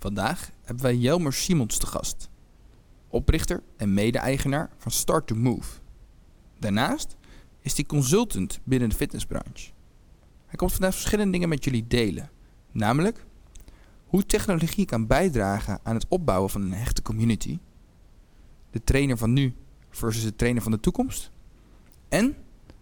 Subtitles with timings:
[0.00, 2.28] Vandaag hebben wij Jelmer Simons te gast.
[3.08, 5.80] Oprichter en mede-eigenaar van Start to Move.
[6.58, 7.16] Daarnaast
[7.60, 9.70] is hij consultant binnen de fitnessbranche.
[10.46, 12.30] Hij komt vandaag verschillende dingen met jullie delen.
[12.72, 13.26] Namelijk
[14.06, 17.58] hoe technologie kan bijdragen aan het opbouwen van een hechte community.
[18.70, 19.54] De trainer van nu
[19.90, 21.30] versus de trainer van de toekomst.
[22.08, 22.36] En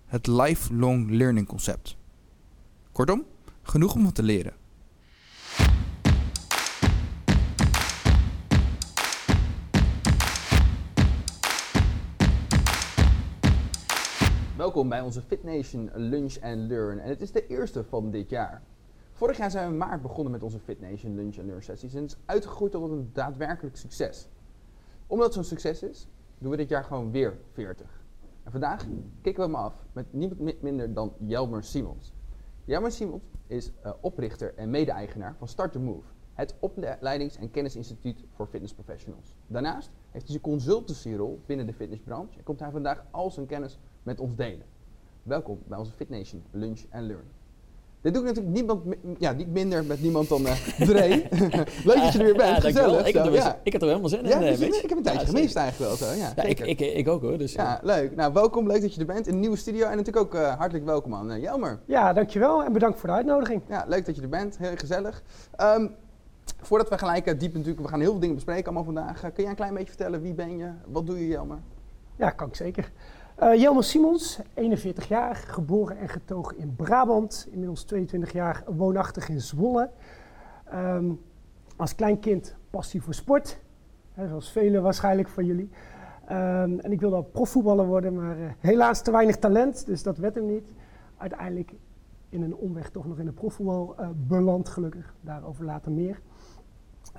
[0.06, 1.96] het lifelong learning concept.
[2.92, 3.24] Kortom,
[3.62, 4.52] genoeg om van te leren.
[14.68, 16.98] Welkom bij onze FitNation Lunch and Learn.
[16.98, 18.62] En het is de eerste van dit jaar.
[19.12, 21.94] Vorig jaar zijn we in maart begonnen met onze FitNation Lunch and Learn sessies.
[21.94, 24.28] En het is uitgegroeid tot een daadwerkelijk succes.
[25.06, 28.04] Omdat het zo'n succes is, doen we dit jaar gewoon weer 40.
[28.42, 28.86] En vandaag
[29.20, 32.12] kicken we hem af met niemand minder dan Jelmer Simons.
[32.64, 38.24] Jelmer Simons is uh, oprichter en mede-eigenaar van Start to Move, het opleidings- en kennisinstituut
[38.34, 39.34] voor fitnessprofessionals.
[39.46, 43.78] Daarnaast heeft hij zijn consultancyrol binnen de fitnessbranche en komt hij vandaag al zijn kennis
[44.02, 44.66] met ons delen.
[45.22, 47.36] Welkom bij onze FitNation Lunch and Learn.
[48.00, 51.08] Dit doe ik natuurlijk niemand, ja, niet minder met niemand dan uh, Dre.
[51.84, 53.06] Leuk dat je er weer bent, ja, gezellig.
[53.06, 53.60] Ik, zo, ja.
[53.62, 54.28] ik heb er helemaal zin in.
[54.28, 56.08] Ja, nee, ik heb een tijdje gemist eigenlijk wel.
[56.08, 56.14] Zo.
[56.14, 57.38] Ja, ik, ik, ik, ook hoor.
[57.38, 58.16] Dus, ja, leuk.
[58.16, 58.66] Nou, welkom.
[58.66, 59.86] Leuk dat je er bent in een nieuwe studio.
[59.86, 61.78] En natuurlijk ook uh, hartelijk welkom aan uh, Jelmer.
[61.84, 63.62] Ja, dankjewel en bedankt voor de uitnodiging.
[63.68, 64.58] Ja, leuk dat je er bent.
[64.58, 65.22] Heel gezellig.
[65.60, 65.94] Um,
[66.60, 69.20] voordat we gelijk diep natuurlijk, we gaan heel veel dingen bespreken allemaal vandaag.
[69.20, 70.70] kun jij een klein beetje vertellen, wie ben je?
[70.86, 71.58] Wat doe je Jelmer?
[72.16, 72.92] Ja, kan ik zeker.
[73.42, 77.48] Uh, Simons, 41 jaar, geboren en getogen in Brabant.
[77.50, 79.90] Inmiddels 22 jaar woonachtig in Zwolle.
[80.74, 81.20] Um,
[81.76, 83.60] als klein kind passie voor sport,
[84.12, 85.70] hè, zoals velen waarschijnlijk van jullie.
[86.30, 90.18] Um, en ik wilde al profvoetballer worden, maar uh, helaas te weinig talent, dus dat
[90.18, 90.72] werd hem niet.
[91.16, 91.72] Uiteindelijk
[92.28, 95.14] in een omweg toch nog in de profvoetbal uh, beland, gelukkig.
[95.20, 96.20] Daarover later meer.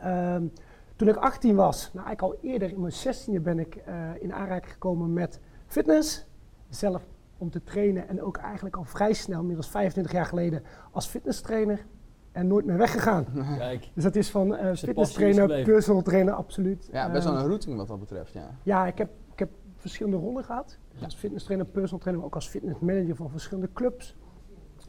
[0.06, 0.52] Um,
[0.96, 3.84] toen ik 18 was, nou eigenlijk al eerder in mijn 16e ben ik
[4.20, 6.26] in aanraking gekomen met fitness.
[6.70, 7.04] Zelf
[7.38, 11.86] om te trainen en ook eigenlijk al vrij snel, inmiddels 25 jaar geleden, als fitnesstrainer.
[12.32, 13.26] En nooit meer weggegaan.
[13.58, 13.90] Kijk.
[13.94, 16.90] Dus dat is van uh, fitness trainer, personal trainer, absoluut.
[16.92, 18.50] Ja, best wel een routine wat dat betreft, ja.
[18.64, 20.78] Ja, ik heb, ik heb verschillende rollen gehad.
[20.94, 21.04] Ja.
[21.04, 24.16] Als fitness trainer, personal trainer, maar ook als fitness manager van verschillende clubs.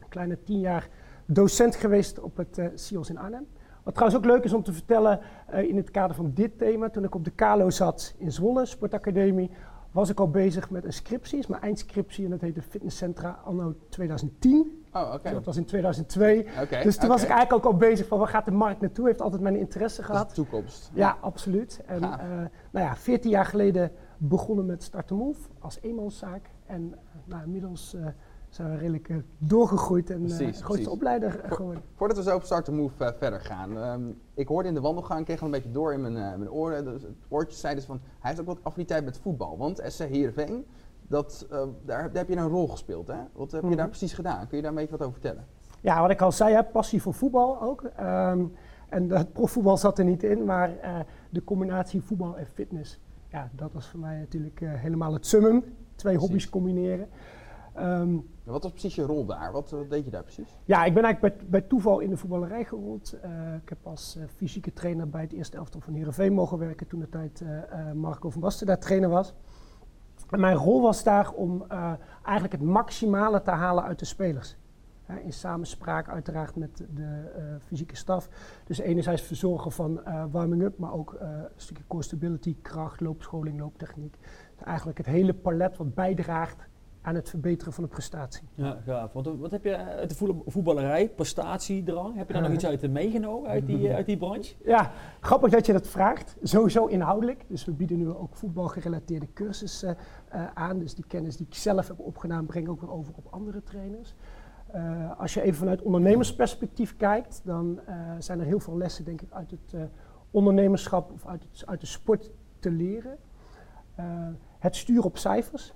[0.01, 0.89] Een kleine tien jaar
[1.25, 3.47] docent geweest op het uh, CIO's in Arnhem.
[3.83, 5.19] Wat trouwens ook leuk is om te vertellen
[5.53, 8.65] uh, in het kader van dit thema, toen ik op de Kalo zat in Zwolle,
[8.65, 9.51] Sportacademie,
[9.91, 13.75] was ik al bezig met een scriptie, is mijn eindscriptie en dat heette Fitnesscentra anno
[13.89, 14.85] 2010.
[14.93, 15.15] Oh, oké.
[15.15, 15.33] Okay.
[15.33, 16.45] Dat was in 2002.
[16.61, 19.07] Okay, dus toen was ik eigenlijk ook al bezig van waar gaat de markt naartoe,
[19.07, 20.29] heeft altijd mijn interesse gehad.
[20.29, 20.91] de toekomst.
[20.93, 21.81] Ja, absoluut.
[21.85, 22.17] En uh,
[22.71, 27.43] nou ja, 14 jaar geleden begonnen met Start to Move als eenmanszaak en uh, nou,
[27.43, 28.05] inmiddels uh,
[28.51, 31.83] zijn we redelijk uh, doorgegroeid en precies, uh, grootste opleider uh, geworden.
[31.95, 33.77] Voordat we zo op Start to Move verder gaan.
[33.77, 36.83] Um, ik hoorde in de wandelgang, kreeg al een beetje door in mijn, mijn oren.
[36.83, 39.57] Dus het oortje zei dus van, hij heeft ook wat affiniteit met voetbal.
[39.57, 40.65] Want SC Heerenveen,
[41.07, 43.07] dat, daar, daar, heb je een rol gespeeld.
[43.07, 43.17] Hè?
[43.33, 43.77] Wat heb je mm -hmm.
[43.77, 44.47] daar precies gedaan?
[44.47, 45.45] Kun je daar een beetje wat over vertellen?
[45.81, 47.83] Ja, wat ik al zei, hè, passie voor voetbal ook.
[47.99, 48.53] Um,
[48.89, 50.71] en het profvoetbal zat er niet in, maar
[51.29, 52.99] de combinatie voetbal en fitness.
[53.27, 55.63] Ja, dat was voor mij natuurlijk helemaal het summum.
[55.95, 56.19] Twee precies.
[56.19, 57.07] hobby's combineren.
[57.77, 59.51] Um, wat was precies je rol daar?
[59.51, 60.59] Wat, wat, deed je daar precies?
[60.65, 63.15] Ja, ik ben eigenlijk bij, bij toeval in de voetballerij gerold.
[63.25, 66.87] Uh, ik heb als uh, fysieke trainer bij het eerste elftal van Heerenveen mogen werken
[66.87, 69.33] toen de tijd uh, Marco van Basten daar trainer was.
[70.29, 71.65] En mijn rol was daar om
[72.23, 74.57] eigenlijk het maximale te halen uit de spelers.
[75.23, 78.29] in samenspraak uiteraard met de fysieke staf.
[78.65, 80.01] Dus enerzijds verzorgen van
[80.31, 84.17] warming-up, maar ook een stukje core stability, kracht, loopscholing, looptechniek.
[84.63, 86.69] Eigenlijk het hele palet wat bijdraagt
[87.01, 88.47] aan het verbeteren van de prestatie.
[88.53, 89.13] Ja, gaaf.
[89.13, 93.49] Want wat heb je uit de voetballerij, prestatiedrang, heb je daar nog iets uit meegenomen,
[93.49, 94.55] uit die, uit die branche?
[94.63, 96.35] Ja, grappig dat je dat vraagt.
[96.41, 97.45] Sowieso inhoudelijk.
[97.47, 99.97] Dus we bieden nu ook voetbalgerelateerde cursussen
[100.35, 100.79] uh, aan.
[100.79, 103.63] Dus die kennis die ik zelf heb opgedaan, breng ik ook weer over op andere
[103.63, 104.15] trainers.
[104.75, 107.79] Uh, als je even vanuit ondernemersperspectief kijkt, dan
[108.19, 109.89] zijn er heel veel lessen, denk ik, uit het
[110.31, 113.17] ondernemerschap of uit, het, uit de sport te leren.
[114.59, 115.73] het sturen op cijfers,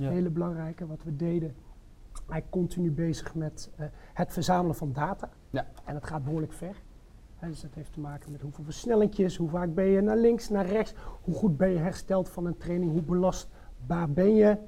[0.00, 0.10] ja.
[0.10, 0.86] hele belangrijke.
[0.86, 1.54] Wat we deden,
[2.26, 5.28] hij continu bezig met uh, het verzamelen van data.
[5.50, 5.66] Ja.
[5.84, 6.82] En dat gaat behoorlijk ver.
[7.36, 10.48] He, dus dat heeft te maken met hoeveel versnellingjes, hoe vaak ben je naar links,
[10.48, 14.58] naar rechts, hoe goed ben je hersteld van een training, hoe belastbaar ben je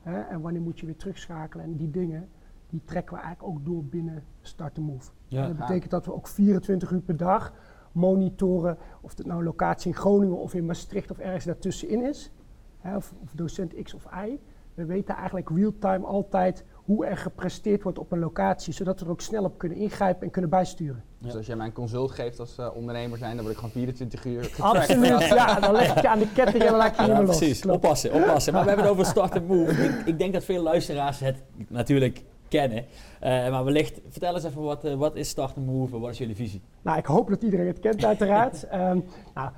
[0.00, 1.64] he, en wanneer moet je weer terugschakelen.
[1.64, 2.28] En die dingen,
[2.68, 5.10] die trekken we eigenlijk ook door binnen Start to Move.
[5.26, 5.46] Ja.
[5.46, 7.52] Dat betekent dat we ook 24 uur per dag
[7.92, 12.32] monitoren of het nou een locatie in Groningen of in Maastricht of ergens daartussenin is.
[12.78, 14.38] He, of, of docent X of Y.
[14.76, 19.10] We weten eigenlijk real-time altijd hoe er gepresteerd wordt op een locatie, zodat we er
[19.10, 21.04] ook snel op kunnen ingrijpen en kunnen bijsturen.
[21.18, 23.72] Dus als jij mij een consult geeft als uh, ondernemer zijn, dan word ik gewoon
[23.72, 24.76] 24 uur getrackt.
[24.76, 25.60] Absoluut, ja.
[25.60, 27.36] Dan leg ik je aan de ketting en dan laat je je ja, niet meer
[27.36, 27.64] precies.
[27.64, 27.74] los.
[27.74, 28.52] Oppassen, oppassen.
[28.52, 29.84] Maar we hebben het over start and move.
[29.84, 31.36] Ik, ik, denk dat veel luisteraars het
[31.68, 32.84] natuurlijk kennen.
[33.22, 35.98] Uh, maar wellicht, vertel eens even, wat, uh, wat is Start and Move?
[35.98, 36.62] Wat is jullie visie?
[36.82, 38.66] Nou, ik hoop dat iedereen het kent uiteraard.
[38.72, 39.50] um, nou,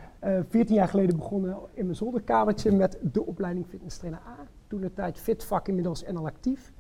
[0.49, 4.47] 14 jaar geleden begonnen in mijn zolderkamertje met de opleiding Fitness Trainer A.
[4.69, 6.73] Toen de tijd Fitvak, inmiddels NL Actief.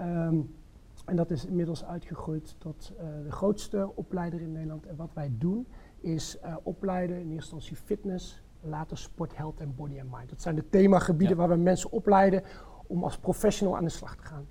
[0.00, 0.54] Um,
[1.04, 4.86] en dat is inmiddels uitgegroeid tot uh, de grootste opleider in Nederland.
[4.86, 5.66] En wat wij doen
[6.00, 10.30] is uh, opleiden in eerste instantie fitness, later sport, health en body and mind.
[10.30, 11.42] Dat zijn de themagebieden ja.
[11.46, 12.42] waar we mensen opleiden
[12.86, 14.46] om als professional aan de slag te gaan.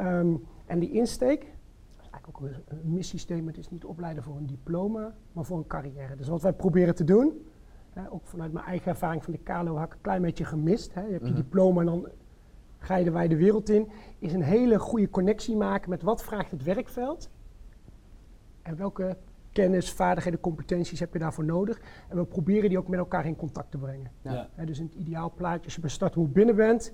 [0.00, 4.36] Um, en die insteek, dat is eigenlijk ook een, een missiestatement, is niet opleiden voor
[4.36, 6.16] een diploma, maar voor een carrière.
[6.16, 7.46] Dus wat wij proberen te doen,
[7.92, 10.94] hè, ook vanuit mijn eigen ervaring van de Kalo had ik een klein beetje gemist.
[10.94, 11.00] Hè.
[11.00, 11.42] Je hebt je mm -hmm.
[11.42, 12.08] diploma en dan
[12.78, 16.50] ga je de wijde wereld in, is een hele goede connectie maken met wat vraagt
[16.50, 17.30] het werkveld
[18.62, 19.16] en welke
[19.52, 21.80] kennis, vaardigheden, competenties heb je daarvoor nodig.
[22.08, 24.10] En we proberen die ook met elkaar in contact te brengen.
[24.22, 24.48] Ja.
[24.64, 26.92] Dus in het ideaal plaatje, als je bij Startmoe binnen bent,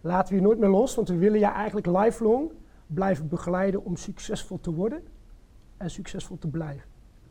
[0.00, 2.50] laten we je nooit meer los, want we willen je eigenlijk lifelong
[2.86, 5.02] blijven begeleiden om succesvol te worden
[5.76, 6.88] en succesvol te blijven.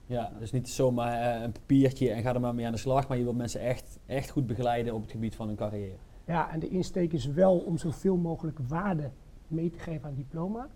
[0.08, 3.08] Ja, dus niet zomaar uh, een papiertje en ga er maar mee aan de slag,
[3.08, 5.96] maar je wilt mensen echt, echt goed begeleiden op het gebied van hun carrière.
[6.26, 9.12] Ja, en de insteek is wel om zoveel mogelijk waarde
[9.48, 10.70] mee te geven aan diploma.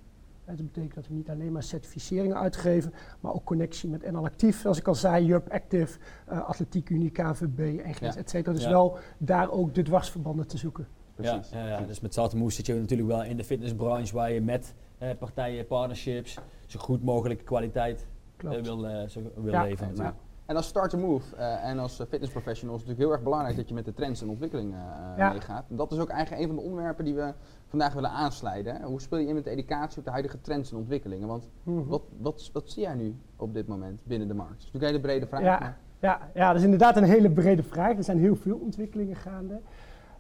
[0.46, 4.26] En dat betekent dat we niet alleen maar certificeringen uitgeven, maar ook connectie met NL
[4.26, 6.00] Actief, zoals ik al zei, Jurp Active,
[6.32, 8.16] uh, Atletiek Unie, KVB, NGS, ja.
[8.16, 8.54] et cetera.
[8.54, 8.70] Dus ja.
[8.70, 10.88] wel daar ook de dwarsverbanden te zoeken.
[11.16, 11.50] Precies.
[11.50, 11.86] Ja, ja, ja.
[11.86, 15.68] dus met Saltemoes zit je natuurlijk wel in de fitnessbranche waar je met eh, partijen,
[15.68, 18.08] partnerships, zo goed mogelijke kwaliteit
[18.44, 19.88] uh, wil, uh, zo, wil leven.
[19.88, 20.16] Natuurlijk.
[20.52, 23.56] En als start move uh, en als fitness professional is het natuurlijk heel erg belangrijk
[23.56, 25.32] dat je met de trends en ontwikkelingen uh, ja.
[25.32, 25.66] meegaat.
[25.70, 27.34] En dat is ook eigenlijk een van de onderwerpen die we
[27.68, 28.84] vandaag willen aansleiden.
[28.84, 31.28] Hoe speel je in met de educatie op de huidige trends en ontwikkelingen?
[31.28, 31.88] Want mm -hmm.
[31.88, 34.52] wat, wat, wat zie jij nu op dit moment binnen de markt?
[34.52, 35.42] Dat is natuurlijk een hele brede vraag.
[35.42, 35.78] Ja, maar.
[36.00, 37.98] ja, ja, dat is inderdaad een hele brede vraag.
[37.98, 39.60] Er zijn heel veel ontwikkelingen gaande.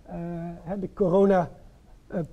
[0.10, 0.14] Uh,
[0.62, 1.50] hè, de corona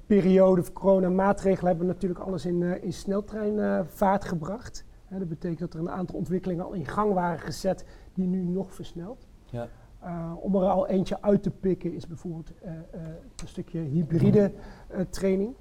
[0.06, 4.84] periode of coronamaatregelen hebben natuurlijk alles in, in sneltreinvaart gebracht.
[5.08, 7.84] He, dat betekent dat er een aantal ontwikkelingen al in gang waren gezet
[8.14, 9.26] die nu nog versnelt.
[9.50, 9.68] Ja.
[10.04, 13.00] Uh, om er al eentje uit te pikken is bijvoorbeeld uh, uh,
[13.42, 14.52] een stukje hybride
[15.10, 15.54] training.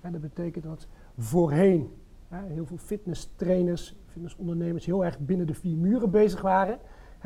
[0.00, 0.88] En dat betekent dat
[1.18, 1.90] voorheen
[2.28, 6.78] heel veel fitness trainers, fitnessondernemers heel erg binnen de vier muren bezig waren.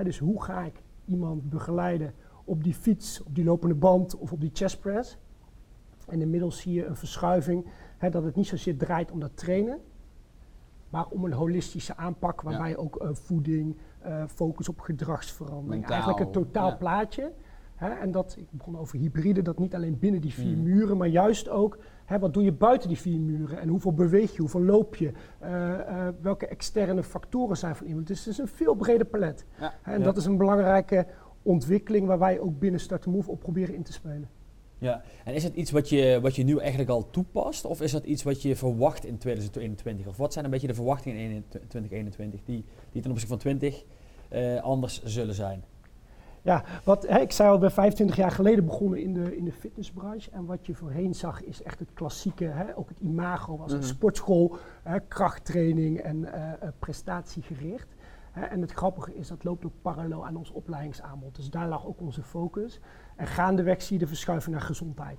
[0.02, 2.12] dus hoe ga ik iemand begeleiden
[2.44, 5.18] op die fiets, op die lopende band of op die chest press?
[6.06, 7.66] En inmiddels zie je een verschuiving
[8.10, 9.80] dat het niet zozeer draait om dat trainen,
[10.96, 12.76] maar om een holistische aanpak waarbij ja.
[12.76, 13.76] ook uh, voeding,
[14.06, 16.74] uh, focus op gedragsverandering, Mentaal, eigenlijk een totaal ja.
[16.74, 17.32] plaatje.
[17.74, 20.62] Hè, en dat, ik begon over hybride, dat niet alleen binnen die vier mm.
[20.62, 23.60] muren, maar juist ook, hè, wat doe je buiten die vier muren?
[23.60, 25.12] En hoeveel beweeg je, hoeveel loop je?
[25.42, 28.06] Uh, welke externe factoren zijn van iemand?
[28.06, 29.44] Dus het is een veel breder palet.
[29.60, 29.72] Ja.
[29.82, 31.06] Hè, en dat is een belangrijke
[31.42, 34.28] ontwikkeling waar wij ook binnen Start Move op proberen in te spelen.
[34.78, 37.64] Ja, en is het iets wat je, wat je nu eigenlijk al toepast?
[37.64, 40.06] Of is dat iets wat je verwacht in 2021?
[40.06, 43.84] Of wat zijn een beetje de verwachtingen in 2021 die, die ten opzichte van 20
[44.32, 45.64] uh, anders zullen zijn?
[46.46, 49.52] Ja, wat, hè, ik zei al, ben 25 jaar geleden begonnen in de, in de
[49.52, 50.30] fitnessbranche.
[50.30, 53.76] En wat je voorheen zag is echt het klassieke, hè, ook het imago was een
[53.76, 53.94] mm-hmm.
[53.94, 57.94] sportschool, hè, krachttraining en uh, uh, prestatiegericht.
[58.32, 61.36] Hè, en het grappige is, dat loopt ook parallel aan ons opleidingsaanbod.
[61.36, 62.80] Dus daar lag ook onze focus.
[63.16, 65.18] En gaandeweg zie je de verschuiving naar gezondheid.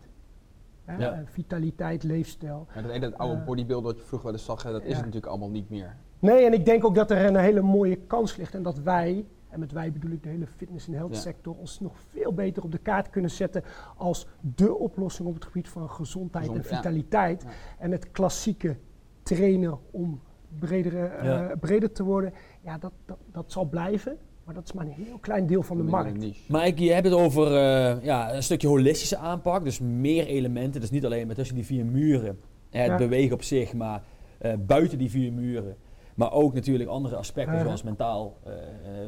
[0.85, 0.97] Hè?
[0.97, 1.19] Ja.
[1.19, 2.67] Uh, vitaliteit, leefstijl.
[2.75, 4.79] Ja, dat ene dat oude uh, bodybuilder dat je vroeger wel eens zag, dat ja.
[4.79, 5.95] is het natuurlijk allemaal niet meer.
[6.19, 8.55] Nee, en ik denk ook dat er een hele mooie kans ligt.
[8.55, 11.79] En dat wij, en met wij bedoel ik de hele fitness- en health sector, ons
[11.79, 13.63] nog veel beter op de kaart kunnen zetten
[13.97, 17.45] als de oplossing op het gebied van gezondheid Gezond, en vitaliteit.
[17.79, 18.77] En het klassieke
[19.23, 20.21] trainen om
[20.59, 24.17] bredere, uh, breder te worden, ja, dat, dat, dat zal blijven.
[24.47, 26.49] Maar dat is maar een heel klein deel van de markt.
[26.49, 29.63] Maar ik, je hebt het over uh, ja, een stukje holistische aanpak.
[29.63, 30.81] Dus meer elementen.
[30.81, 32.39] Dus niet alleen maar tussen die vier muren.
[32.69, 32.97] Het ja.
[32.97, 34.03] bewegen op zich, maar
[34.41, 35.75] uh, buiten die vier muren.
[36.15, 37.65] Maar ook natuurlijk andere aspecten uh -huh.
[37.65, 38.53] zoals mentaal uh,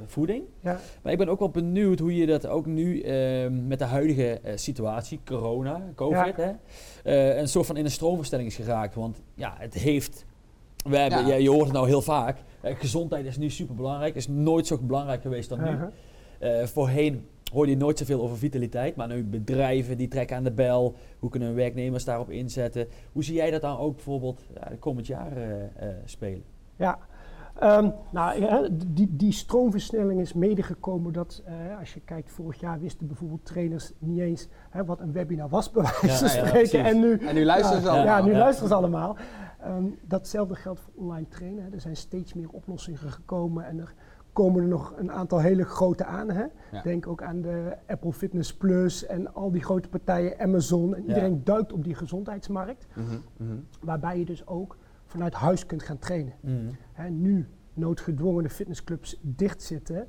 [0.06, 0.44] voeding.
[0.60, 0.80] Ja.
[1.02, 4.42] Maar ik ben ook wel benieuwd hoe je dat ook nu ehm, met de huidige
[4.56, 6.60] situatie, corona, covid, ja.
[7.04, 8.96] hè, een soort van in een stroomverstelling is geraakt.
[8.96, 10.26] Want ja, het heeft
[10.84, 11.36] we hebben, ja.
[11.36, 12.38] je, je hoort het nou heel vaak.
[12.64, 14.16] Uh, gezondheid is nu super belangrijk.
[14.16, 15.70] Is nooit zo belangrijk geweest dan nu.
[15.70, 15.84] Uh
[16.40, 18.96] uh, voorheen hoorde je nooit zoveel over vitaliteit.
[18.96, 20.96] Maar nu bedrijven die trekken aan de bel.
[21.20, 22.88] Hoe kunnen werknemers daarop inzetten?
[23.12, 25.32] Hoe zie jij dat dan ook bijvoorbeeld de komend jaar
[26.06, 26.44] spelen?
[26.76, 27.00] Ja,
[27.60, 32.60] Ehm, nou, ja, die, die stroomversnelling is mede gekomen dat, eh, als je kijkt, vorig
[32.60, 36.14] jaar wisten bijvoorbeeld trainers niet eens hè, wat een webinar was, bij wijze van Ja,
[36.24, 36.52] ja, spreken.
[36.52, 36.74] precies.
[36.74, 38.18] en nu, En nu luisteren ze ja, allemaal.
[38.18, 38.38] Ja, nu Ja.
[38.38, 39.16] luisteren ze allemaal.
[39.60, 41.64] Ehm, datzelfde geldt voor online trainen.
[41.64, 41.70] Hè.
[41.72, 43.94] Er zijn steeds meer oplossingen gekomen en er
[44.34, 46.30] komen er nog een aantal hele grote aan.
[46.30, 46.44] Hè.
[46.72, 46.82] Ja.
[46.84, 50.96] Denk ook aan de Apple Fitness Plus en al die grote partijen, Amazon.
[50.96, 53.58] En iedereen duikt op die gezondheidsmarkt, Mhm, mhm.
[53.82, 54.78] waarbij je dus ook
[55.10, 56.34] vanuit huis kunt gaan trainen.
[56.42, 56.72] Mhm.
[56.94, 60.08] Hè, nu noodgedwongen de fitnessclubs dicht zitten,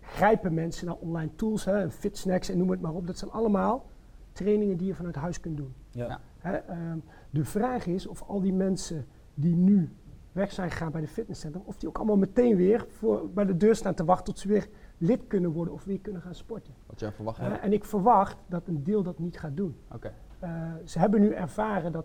[0.00, 3.06] grijpen mensen naar online tools, hè, Fitsnacks en noem het maar op.
[3.06, 3.90] Dat zijn allemaal
[4.32, 5.74] trainingen die je vanuit huis kunt doen.
[5.90, 6.20] Ja.
[6.38, 6.98] Hè, ehm,
[7.30, 9.90] de vraag is of al die mensen die nu
[10.32, 13.56] weg zijn gegaan bij de fitnesscentrum, of die ook allemaal meteen weer voor, bij de
[13.56, 14.68] deur staan te wachten tot ze weer
[14.98, 16.74] lid kunnen worden of weer kunnen gaan sporten.
[16.86, 19.76] Wat jij verwacht Hè, en ik verwacht dat een deel dat niet gaat doen.
[19.92, 20.12] Oké.
[20.38, 22.04] Eh, ze hebben nu ervaren dat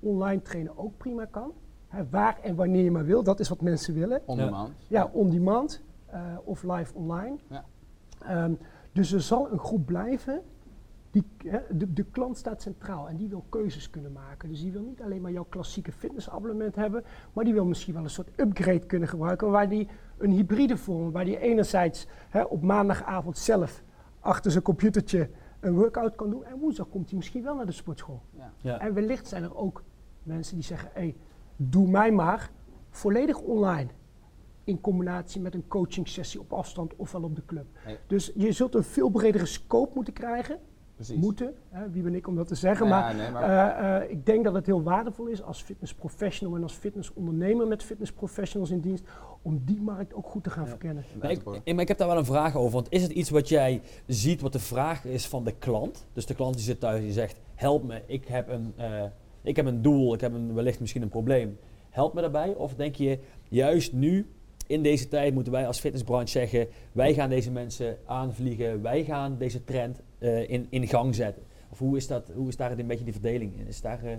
[0.00, 1.52] online trainen ook prima kan.
[1.94, 4.20] Hè, waar en wanneer je maar wil, dat is wat mensen willen.
[4.24, 4.44] On Ja.
[4.44, 4.70] demand.
[4.88, 7.36] Ja, on demand eh, of live online.
[7.48, 7.64] Ja.
[8.22, 8.52] Ehm,
[8.92, 10.40] dus er zal een groep blijven.
[11.10, 14.48] Die, hè, de, de klant staat centraal en die wil keuzes kunnen maken.
[14.48, 18.02] Dus die wil niet alleen maar jouw klassieke fitnessabonnement hebben, maar die wil misschien wel
[18.02, 22.62] een soort upgrade kunnen gebruiken, waar die een hybride vorm, waar die enerzijds hè, op
[22.62, 23.82] maandagavond zelf
[24.20, 25.28] achter zijn computertje
[25.60, 28.22] een workout kan doen en woensdag komt hij misschien wel naar de sportschool.
[28.30, 28.52] Ja.
[28.60, 28.78] Ja.
[28.80, 29.82] En wellicht zijn er ook
[30.22, 31.16] mensen die zeggen, hey,
[31.56, 32.50] doe mij maar
[32.90, 33.88] volledig online.
[34.64, 37.66] In combinatie met een coaching sessie op afstand ofwel op de club.
[37.86, 37.96] Nee.
[38.06, 40.58] Dus je zult een veel bredere scope moeten krijgen.
[40.94, 41.16] Precies.
[41.16, 42.86] Moeten, hè, wie ben ik om dat te zeggen.
[42.88, 46.56] Ja, maar nee, maar- eh, eh, ik denk dat het heel waardevol is als fitnessprofessional
[46.56, 49.04] en als fitnessondernemer met fitnessprofessionals in dienst.
[49.42, 50.68] Om die markt ook goed te gaan Ja.
[50.68, 51.04] verkennen.
[51.20, 52.72] Maar ik, ik- maar ik heb daar wel een vraag over.
[52.72, 56.06] Want is het iets wat jij ziet wat de vraag is van de klant?
[56.12, 59.02] Dus de klant die zit thuis die zegt: Help me, ik heb een, eh,
[59.44, 61.58] ik heb een doel, ik heb een, wellicht misschien een probleem.
[61.90, 62.54] Help me daarbij?
[62.54, 64.26] Of denk je juist nu,
[64.66, 69.38] in deze tijd, moeten wij als fitnessbranche zeggen: Wij gaan deze mensen aanvliegen, wij gaan
[69.38, 71.42] deze trend eh, in, in gang zetten?
[71.70, 73.66] Of hoe is, dat, hoe is daar een beetje die verdeling in?
[73.66, 74.16] Is daar, eh,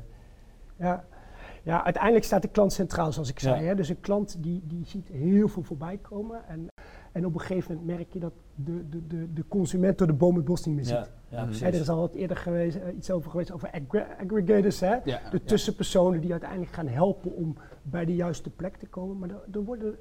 [0.75, 1.05] Ja.
[1.63, 3.61] ja, uiteindelijk staat de klant centraal, zoals ik zei.
[3.61, 3.67] Ja.
[3.67, 3.75] Hè?
[3.75, 6.47] Dus een klant die, die ziet heel veel voorbij komen.
[6.47, 6.67] En,
[7.15, 10.13] en op een gegeven moment merk je dat de, de, de, de consument door de
[10.13, 11.11] boom het bos niet meer ziet.
[11.29, 13.71] ja, ja, er is al wat eerder geweest, eh, iets over geweest over
[14.17, 14.79] aggregators.
[14.79, 14.95] Hè?
[15.03, 19.17] Ja, De tussenpersonen die uiteindelijk gaan helpen om bij de juiste plek te komen.
[19.17, 19.95] Maar worden,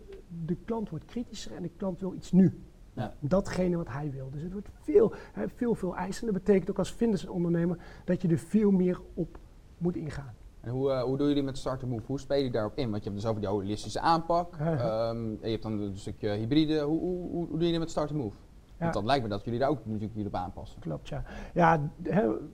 [0.45, 2.63] de klant wordt kritischer en de klant wil iets nu.
[2.93, 3.15] Ja.
[3.19, 4.31] Datgene wat hij wil.
[4.31, 6.25] Dus het wordt veel, hè, veel, veel eisen.
[6.25, 9.39] Dat betekent ook als fitnessondernemer dat je er veel meer op
[9.79, 10.35] moet ingaan.
[10.65, 12.07] En hoe, eh, hoe doen jullie met Start to Move?
[12.07, 12.91] Hoe spelen jullie daarop in?
[12.91, 14.57] Want je hebt dus over die holistische aanpak.
[14.57, 16.81] Ehm, en je hebt dan een stukje hybride.
[16.81, 18.37] Hoe, hoe, hoe, doen jullie met Start to Move?
[18.65, 18.75] Ja.
[18.79, 20.81] Want dan lijkt me dat jullie daar ook natuurlijk weer op aanpassen.
[20.81, 21.23] Klopt, ja.
[21.55, 21.91] Ja,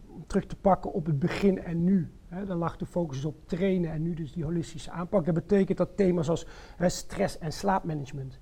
[0.08, 2.12] om terug te pakken op het begin en nu.
[2.28, 5.24] Hè, dan lag de focus dus op trainen en nu dus die holistische aanpak.
[5.24, 6.46] Dat betekent dat thema's als
[6.78, 8.38] stress en slaapmanagement,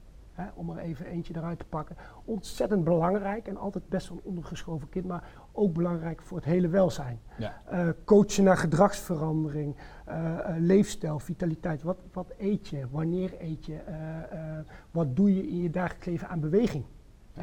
[0.55, 4.89] om er even eentje eruit te pakken, ontzettend belangrijk en altijd best wel een ondergeschoven
[4.89, 7.21] kind, maar ook belangrijk voor het hele welzijn.
[7.39, 7.61] Ja.
[7.65, 11.83] Eh, coachen naar gedragsverandering, eh, eh, leefstijl, vitaliteit.
[11.83, 12.85] Wat, wat eet je?
[12.91, 13.79] Wanneer eet je?
[14.91, 16.85] Wat doe je in je dagelijks leven aan beweging?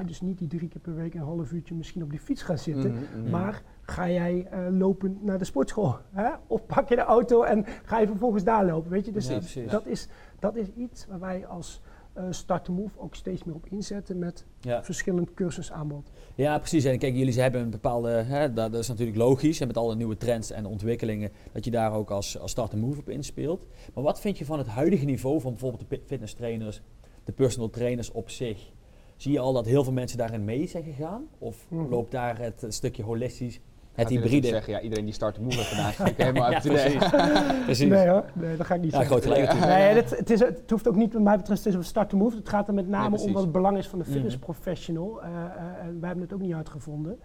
[0.05, 2.57] Dus niet die drie keer per week een half uurtje misschien op die fiets gaan
[2.57, 2.91] zitten.
[2.91, 3.29] Mhm, mhm.
[3.29, 5.97] Maar ga jij lopend naar de sportschool?
[6.11, 6.29] Hè?
[6.47, 8.91] Of pak je de auto en ga je vervolgens daar lopen?
[8.91, 9.11] Weet je?
[9.11, 10.07] Dus Ja, dat, is,
[10.39, 11.81] dat is iets waar wij als
[12.15, 14.83] eh Start to Move ook steeds meer op inzetten met Ja.
[14.83, 16.11] verschillend cursusaanbod.
[16.35, 16.83] Ja, precies.
[16.83, 20.17] En kijk, jullie hebben een bepaalde, hè, dat, is natuurlijk logisch, en met alle nieuwe
[20.17, 23.67] trends en ontwikkelingen, dat je daar ook als, als start move op inspeelt.
[23.93, 26.81] Maar wat vind je van het huidige niveau van bijvoorbeeld de fitness trainers,
[27.23, 28.71] de personal trainers op zich?
[29.15, 31.27] Zie je al dat heel veel mensen daarin mee zijn gegaan?
[31.37, 31.89] Of Mhm.
[31.89, 33.59] loopt daar het stukje holistisch,
[33.95, 34.47] het hybride?
[34.47, 37.09] zeggen, ja, iedereen die Start Move ga ik helemaal precies.
[37.65, 37.89] precies.
[37.89, 39.15] Nee hoor, nee, dat ga ik niet Ja, zeggen.
[39.19, 39.79] groot gelijk natuurlijk.
[39.79, 42.17] Nee, het, het, is, het hoeft ook niet wat mij betreft steeds over start to
[42.17, 42.35] move.
[42.35, 44.13] Het gaat er met name om wat het belang is van de Mhm.
[44.13, 45.21] fitness professional.
[45.23, 45.45] Eh, eh,
[45.85, 47.19] en wij hebben het ook niet uitgevonden.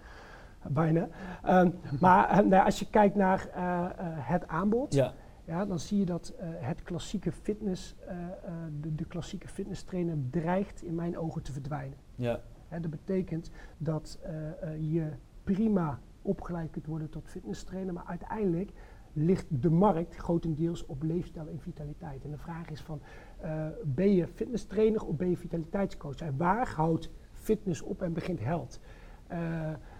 [0.68, 1.08] Bijna.
[1.44, 5.12] Ehm, maar nou, als je kijkt naar eh, eh, het aanbod, Ja,
[5.44, 9.82] ja, dan zie je dat eh, het klassieke fitness, eh, eh, de, de klassieke fitness
[9.82, 11.96] trainer dreigt in mijn ogen te verdwijnen.
[12.14, 15.06] ja, Hè, dat betekent dat eh, eh, je
[15.44, 18.72] prima opgeleid kunt worden tot fitness trainer, maar uiteindelijk
[19.12, 22.24] ligt de markt grotendeels op leefstijl en vitaliteit.
[22.24, 23.00] En de vraag is van,
[23.38, 26.20] eh, ben je fitness trainer of ben je vitaliteitscoach?
[26.20, 28.80] En waar houdt fitness op en begint held?
[29.26, 29.38] Eh,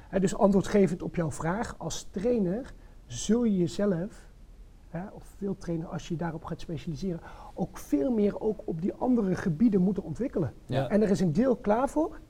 [0.09, 2.75] hè, dus antwoordgevend op jouw vraag, als trainer
[3.07, 4.29] zul je jezelf,
[4.89, 7.21] hè, of veel trainer als je daarop gaat specialiseren,
[7.55, 10.53] ook veel meer ook op die andere gebieden moeten ontwikkelen.
[10.67, 10.89] ja.
[10.89, 12.21] En er is een deel klaar voor,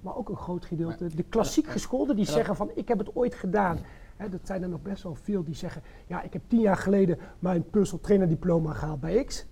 [0.00, 1.06] maar ook een groot gedeelte.
[1.14, 3.78] De klassiek gescholden die zeggen van ik heb het ooit gedaan.
[4.16, 6.76] Hè, dat zijn er nog best wel veel die zeggen, ja ik heb tien jaar
[6.76, 9.46] geleden mijn personal trainer diploma gehaald bij X.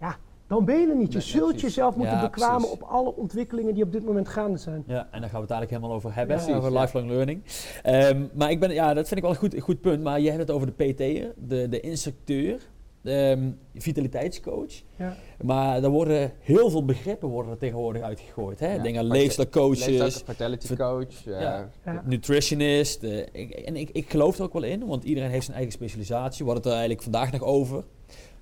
[0.00, 1.12] Ja, dan ben je er niet.
[1.12, 2.76] Je Nee, zult jezelf moeten Ja, bekwamen precies.
[2.76, 4.84] op alle ontwikkelingen die op dit moment gaande zijn.
[4.86, 6.56] Ja, en daar gaan we het dadelijk helemaal over hebben, Ja.
[6.56, 7.42] over lifelong learning.
[7.82, 10.02] Ehm, maar ik ben, ja, dat vind ik wel een goed, goed punt.
[10.02, 12.60] Maar je hebt het over de PT'er, de, de instructeur,
[13.02, 14.72] de vitaliteitscoach.
[14.96, 15.16] Ja.
[15.42, 18.60] Maar er worden heel veel begrippen worden er tegenwoordig uitgegooid.
[18.60, 18.74] Hè?
[18.74, 18.82] Ja.
[18.82, 21.26] Denk aan leefstijlcoaches, fertility coach.
[21.26, 21.70] eh, Ja.
[21.84, 22.02] Ja.
[22.06, 23.02] nutritionist.
[23.02, 25.74] eh, ik, en ik, ik geloof er ook wel in, want iedereen heeft zijn eigen
[25.74, 26.44] specialisatie.
[26.44, 27.84] We hadden het er eigenlijk vandaag nog over.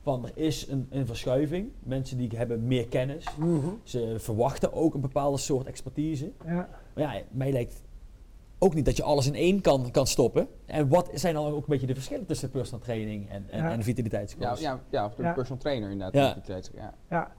[0.02, 1.68] Van er is een, een verschuiving.
[1.84, 3.24] Mensen die hebben meer kennis.
[3.38, 3.68] Mhm.
[3.82, 6.32] Ze verwachten ook een bepaalde soort expertise.
[6.46, 6.68] Ja.
[6.94, 7.82] Maar ja, mij lijkt
[8.58, 10.48] ook niet dat je alles in één kan, kan stoppen.
[10.66, 13.70] En wat zijn dan ook een beetje de verschillen tussen personal training en, en, Ja.
[13.70, 14.60] en Ja, vitaliteitscoach?
[14.60, 15.32] ja, ja, of de Ja.
[15.32, 16.46] personal trainer inderdaad.
[16.46, 16.62] Ja.
[16.74, 16.94] Ja.
[17.10, 17.32] Ja,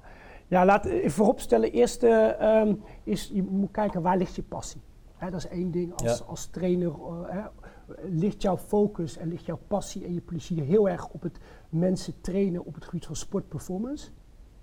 [0.48, 1.72] ja laat vooropstellen.
[1.72, 4.82] Eerst eh, ehm, is, je moet kijken waar ligt je passie.
[5.16, 6.26] Hè, dat is één ding als, Ja.
[6.26, 6.88] als trainer.
[6.92, 7.42] eh, hè,
[8.10, 11.38] ligt jouw focus en ligt jouw passie en je plezier heel erg op het
[11.70, 14.10] mensen trainen op het gebied van sportperformance?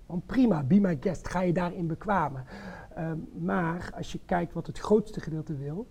[0.07, 2.43] Dan prima, be my guest, ga je daarin bekwamen.
[2.95, 5.87] Ehm, maar als je kijkt wat het grootste gedeelte wil,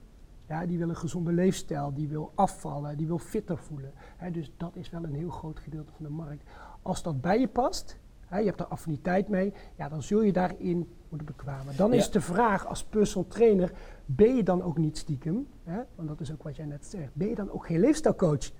[0.48, 3.92] ja, die wil een gezonde leefstijl, die wil afvallen, die wil fitter voelen.
[4.16, 6.42] Hè, dus dat is wel een heel groot gedeelte van de markt.
[6.82, 10.32] Als dat bij je past, hè, je hebt er affiniteit mee, ja, dan zul je
[10.32, 11.76] daarin moeten bekwamen.
[11.76, 13.72] Dan is de vraag als personal trainer,
[14.06, 15.46] ben je dan ook niet stiekem,
[15.94, 18.50] want dat is ook wat jij net zegt, ben je dan ook geen leefstijlcoach?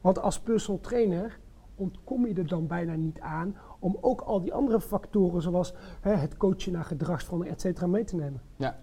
[0.00, 1.38] Want als personal trainer
[1.74, 6.12] ontkom je er dan bijna niet aan om ook al die andere factoren zoals hè,
[6.12, 8.40] het coachen naar gedragsverandering, et cetera, mee te nemen.
[8.56, 8.78] Ja.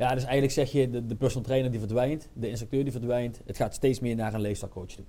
[0.00, 3.40] Ja, dus eigenlijk zeg je, de, de personal trainer die verdwijnt, de instructeur die verdwijnt.
[3.44, 5.04] Het gaat steeds meer naar een leefstijlcoach toe.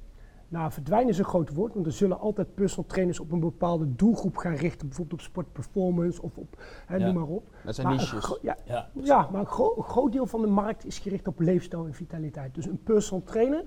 [0.48, 3.95] Nou, verdwijnen is een groot woord, want er zullen altijd personal trainers op een bepaalde
[3.95, 7.05] doelgroep gaan richten, bijvoorbeeld op sportperformance of op, hè, Ja.
[7.05, 7.55] noem maar op.
[7.65, 8.38] Dat zijn Maar niches.
[8.41, 11.39] ja, Ja, ja, maar een, gro- een groot deel van de markt is gericht op
[11.39, 12.55] leefstijl en vitaliteit.
[12.55, 13.63] Dus een personal trainer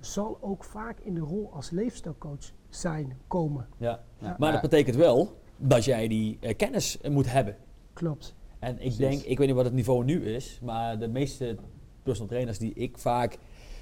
[0.00, 3.66] zal ook vaak in de rol als leefstijlcoach zijn, komen.
[3.78, 4.02] ja.
[4.18, 4.36] Ja.
[4.38, 7.56] Maar dat betekent wel dat jij die eh, kennis moet hebben.
[7.92, 8.34] Klopt.
[8.64, 8.96] En ik Precies.
[8.96, 11.56] denk, ik weet niet wat het niveau nu is, maar de meeste
[12.02, 13.38] personal trainers die ik vaak,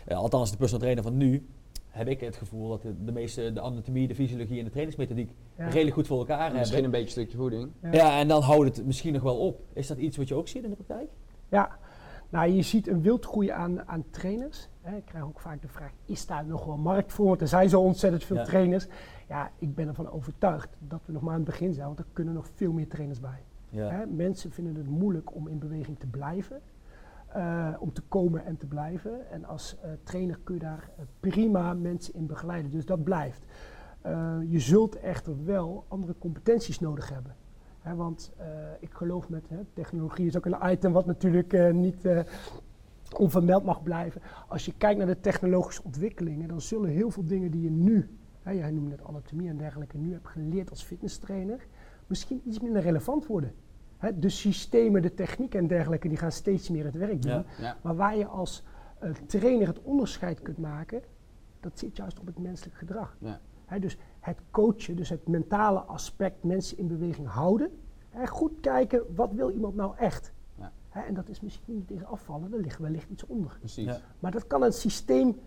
[0.07, 1.47] eh, althans de personal trainer van nu,
[1.89, 5.31] heb ik het gevoel dat de, de meeste de anatomie, de fysiologie en de trainingsmethodiek
[5.59, 5.69] Ja.
[5.69, 6.85] redelijk goed voor elkaar Misschien hebben.
[6.85, 7.71] een beetje een stukje voeding.
[7.83, 7.93] Ja.
[7.93, 9.61] Ja, en dan houdt het misschien nog wel op.
[9.73, 11.09] Is dat iets wat je ook ziet in de praktijk?
[11.49, 11.79] Ja,
[12.29, 14.69] nou je ziet een wildgroei aan, aan trainers.
[14.81, 14.97] Hè.
[14.97, 17.27] Ik krijg ook vaak de vraag, is daar nog wel markt voor?
[17.27, 18.45] Want er zijn zo ontzettend veel Ja.
[18.45, 18.87] trainers.
[19.29, 22.07] Ja, ik ben ervan overtuigd dat we nog maar aan het begin zijn, want er
[22.13, 23.43] kunnen nog veel meer trainers bij.
[23.73, 24.07] Ja.
[24.09, 26.61] Mensen vinden het moeilijk om in beweging te blijven,
[27.29, 29.31] eh, om te komen en te blijven.
[29.31, 33.45] En als eh, trainer kun je daar eh, prima mensen in begeleiden, dus dat blijft.
[34.49, 37.37] Je zult echter wel andere competenties nodig hebben.
[37.81, 38.33] Hè, want
[38.81, 42.09] ik geloof met hè, technologie is ook een item wat natuurlijk niet
[43.17, 44.21] onvermeld mag blijven.
[44.49, 48.19] Als je kijkt naar de technologische ontwikkelingen, dan zullen heel veel dingen die je nu,
[48.43, 51.67] hè, jij noemde net anatomie en dergelijke, nu hebt geleerd als fitnesstrainer,
[52.07, 53.53] misschien iets minder relevant worden.
[54.03, 57.33] Hè, de systemen, de techniek en dergelijke, die gaan steeds meer het werk doen.
[57.33, 57.45] Ja.
[57.59, 57.77] Ja.
[57.83, 58.65] Maar waar je als
[58.99, 61.03] eh, trainer het onderscheid kunt maken,
[61.61, 63.17] dat zit juist op het menselijk gedrag.
[63.19, 63.41] Ja.
[63.65, 67.71] Hè, dus het coachen, dus het mentale aspect, mensen in beweging houden.
[68.09, 70.33] Hè, goed kijken, wat wil iemand nou echt?
[70.59, 70.73] Ja.
[70.89, 73.57] Hè, en dat is misschien niet eens afvallen, er ligt wellicht iets onder.
[73.59, 73.85] Precies.
[73.85, 73.99] Ja.
[74.19, 75.39] Maar dat kan een systeem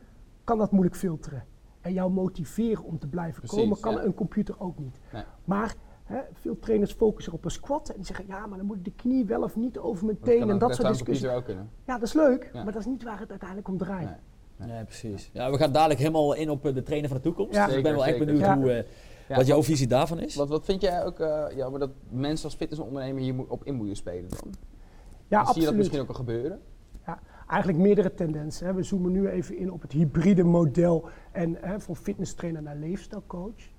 [0.43, 1.45] kan dat moeilijk filteren.
[1.81, 4.03] En jou motiveren om te blijven Precies, komen, kan ja.
[4.03, 4.99] een computer ook niet.
[5.13, 5.23] Nee.
[5.45, 8.77] Maar hè, veel trainers focussen op een squat en die zeggen, ja, maar dan moet
[8.77, 11.05] ik de knie wel of niet over mijn teen en dat dat soort discussies.
[11.05, 11.69] computer ook kunnen.
[11.85, 12.63] Ja, dat is leuk, Ja.
[12.63, 14.09] maar dat is niet waar het uiteindelijk om draait.
[14.57, 14.69] Nee.
[14.69, 15.29] Ja, precies.
[15.33, 17.53] Ja, we gaan dadelijk helemaal in op eh, de trainer van de toekomst.
[17.53, 17.65] Ja.
[17.65, 18.83] Dus ik ben wel echt benieuwd hoe, eh,
[19.27, 20.35] Ja, wat jouw visie daarvan is.
[20.35, 23.75] Wat, wat vind jij ook, eh, ja, maar dat mensen als fitnessondernemer hier op in
[23.75, 24.39] moeten spelen dan?
[24.47, 24.57] Ja, Zie
[25.27, 25.75] je dat absoluut.
[25.75, 26.61] misschien ook al gebeuren?
[27.47, 28.67] Eigenlijk meerdere tendensen.
[28.67, 28.73] Hè.
[28.73, 33.69] We zoomen nu even in op het hybride model en hè, van fitnesstrainer naar leefstijlcoach.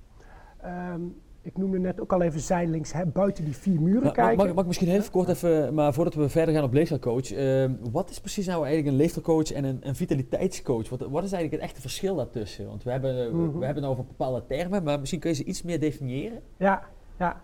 [0.61, 1.01] Ehm,
[1.47, 4.37] ik noemde net ook al even zijdelings, hè, buiten die vier muren kijken.
[4.37, 7.75] mag, mag ik misschien heel kort even, maar voordat we verder gaan op leefstijlcoach, ehm,
[7.93, 10.89] wat is precies nou eigenlijk een leefstijlcoach en een, een vitaliteitscoach?
[10.89, 12.67] Wat, wat is eigenlijk het echte verschil daartussen?
[12.67, 13.59] Want we hebben, eh, Mhm.
[13.59, 16.41] we hebben het over bepaalde termen, maar misschien kun je ze iets meer definiëren?
[16.57, 16.83] Ja,
[17.19, 17.43] ja.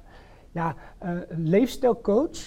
[0.52, 2.38] ja eh, een leefstijlcoach,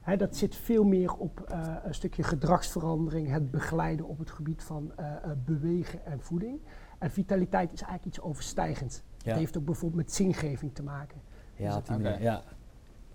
[0.00, 4.62] hè, dat zit veel meer op eh, een stukje gedragsverandering, het begeleiden op het gebied
[4.62, 5.06] van eh,
[5.44, 6.60] bewegen en voeding.
[6.98, 9.02] En vitaliteit is eigenlijk iets overstijgends.
[9.24, 9.30] Ja.
[9.30, 11.20] Het heeft ook bijvoorbeeld met zingeving te maken.
[11.56, 12.02] Ja, op die Oké.
[12.02, 12.22] manier.
[12.22, 12.42] Ja.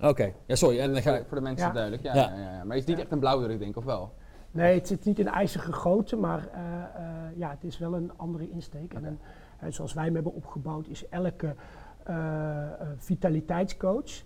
[0.01, 0.79] Oké, ja, sorry.
[0.79, 1.27] En dan ga Voor, ik.
[1.27, 1.73] voor de mensen Ja.
[1.73, 2.03] duidelijk.
[2.03, 2.21] Ja, Ja.
[2.29, 2.35] ja.
[2.35, 2.63] Ja, ja.
[2.63, 3.03] Maar het is niet Ja.
[3.03, 4.13] echt een blauwdruk, denk ik, of wel?
[4.51, 8.11] Nee, het zit niet in ijzige grootte, maar eh, eh, ja, het is wel een
[8.17, 8.93] andere insteek.
[8.93, 9.19] En een,
[9.57, 11.55] hè, zoals wij hem hebben opgebouwd, is elke
[12.03, 14.23] eh, eh, vitaliteitscoach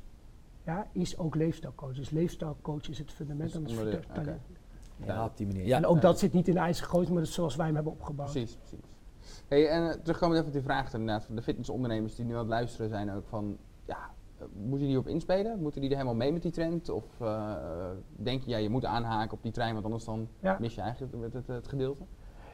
[0.66, 1.96] ja, is ook leefstijlcoach.
[1.96, 3.56] Dus leefstijlcoach is het fundament.
[4.18, 4.38] Oké.
[5.06, 5.66] Ja, op die manier.
[5.66, 5.78] Ja.
[5.78, 6.02] en ook Ja.
[6.02, 8.32] dat zit niet in ijzige grootte, maar dat is zoals wij hem hebben opgebouwd.
[8.32, 8.80] Precies, precies.
[9.48, 12.40] Hey, en uh, terugkomen even op die vraag inderdaad van de fitnessondernemers die nu aan
[12.40, 14.10] het luisteren zijn ook van, ja,
[14.54, 15.60] moeten die op inspelen?
[15.62, 16.90] Moeten die er helemaal mee met die trend?
[16.90, 17.54] Of uh,
[18.16, 20.28] denk je, ja, je moet aanhaken op die trein, want anders dan
[20.60, 22.04] mis je eigenlijk het, het, het, gedeelte?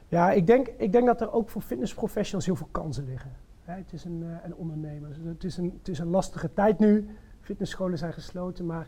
[0.08, 3.32] Ja, ik denk, ik denk dat er ook voor fitnessprofessionals heel veel kansen liggen.
[3.63, 5.17] het is een, een ondernemer.
[5.23, 7.10] Het is een, het is een lastige tijd nu.
[7.41, 8.88] Fitnessscholen zijn gesloten, maar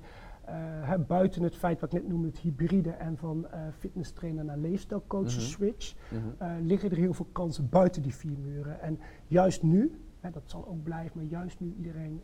[0.50, 4.58] uh, buiten het feit wat ik net noemde, het hybride en van uh, fitnesstrainer naar
[4.58, 8.82] leefstijlcoach mm switch, mm liggen er heel veel kansen buiten die vier muren.
[8.82, 10.02] En juist nu,
[10.32, 12.22] dat zal ook blijven, maar juist nu iedereen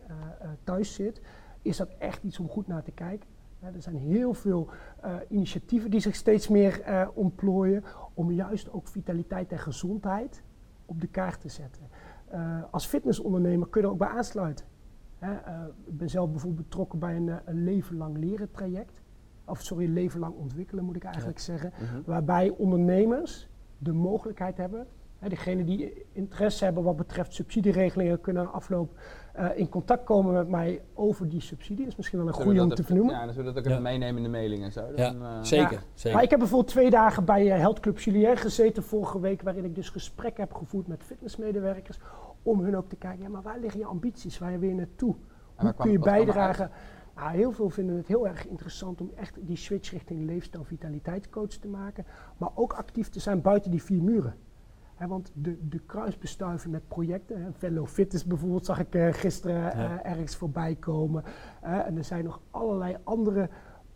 [0.63, 1.21] thuis zit,
[1.61, 3.29] is dat echt iets om goed naar te kijken.
[3.59, 4.69] er zijn heel veel
[5.27, 10.43] initiatieven die zich steeds meer ontplooien om juist ook vitaliteit en gezondheid
[10.85, 11.89] op de kaart te zetten.
[12.71, 14.65] als fitnessondernemer kun je er ook bij aansluiten.
[15.19, 19.01] Hè, uh, ik ben zelf bijvoorbeeld betrokken bij een, eh, een leven lang leren traject.
[19.45, 21.73] Of sorry, leven lang ontwikkelen moet ik eigenlijk zeggen.
[21.75, 22.01] Mhm.
[22.05, 24.87] Waarbij ondernemers de mogelijkheid hebben
[25.19, 28.99] degenen die interesse hebben wat betreft subsidieregelingen kunnen afloop
[29.39, 31.77] uh, in contact komen met mij over die subsidie.
[31.77, 33.13] Dat is misschien wel een goede om te vernoemen.
[33.13, 34.85] Ja, dan zullen we dat ook even meenemen in de mailing en zo.
[34.95, 35.79] Ja, dan, uh, zeker, ja.
[35.93, 36.13] zeker.
[36.13, 39.65] Maar ik heb bijvoorbeeld twee dagen bij uh, Health Club Julien gezeten vorige week, waarin
[39.65, 41.99] ik dus gesprek heb gevoerd met fitnessmedewerkers
[42.47, 45.15] om hun ook te kijken, ja, maar waar liggen je ambities, waar je naartoe?
[45.55, 46.71] Hoe kun je bijdragen?
[47.15, 51.47] Nou, heel veel vinden het heel erg interessant om echt die switch richting leefstijl vitaliteitscoach
[51.47, 52.05] te maken,
[52.37, 54.35] maar ook actief te zijn buiten die vier muren.
[55.07, 60.35] want de, de kruisbestuiving met projecten, Fellow Fitness bijvoorbeeld, zag ik uh, gisteren uh, ergens
[60.35, 61.23] voorbij komen.
[61.63, 63.49] Uh, en er zijn nog allerlei andere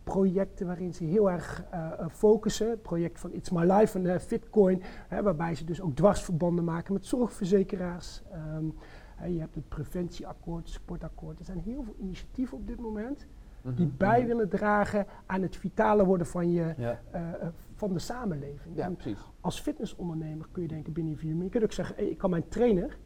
[0.04, 1.64] projecten waarin ze heel erg
[2.10, 2.70] focussen.
[2.70, 4.82] Het project van It's My Life en Fitcoin,
[5.22, 8.22] waarbij ze dus ook dwarsverbanden maken met zorgverzekeraars.
[8.56, 8.74] Um,
[9.28, 11.38] je hebt het preventieakkoord, het sportakkoord.
[11.38, 13.26] Er zijn heel veel initiatieven op dit moment
[13.62, 14.26] die mhm, bij mhm.
[14.26, 18.76] willen dragen aan het vitale worden van, je, eh, eh, van de samenleving.
[18.76, 19.30] Ja, precies.
[19.40, 21.44] Als fitnessondernemer kun je denken binnen vier minuten.
[21.44, 22.98] Je kunt ook zeggen, ik kan mijn trainer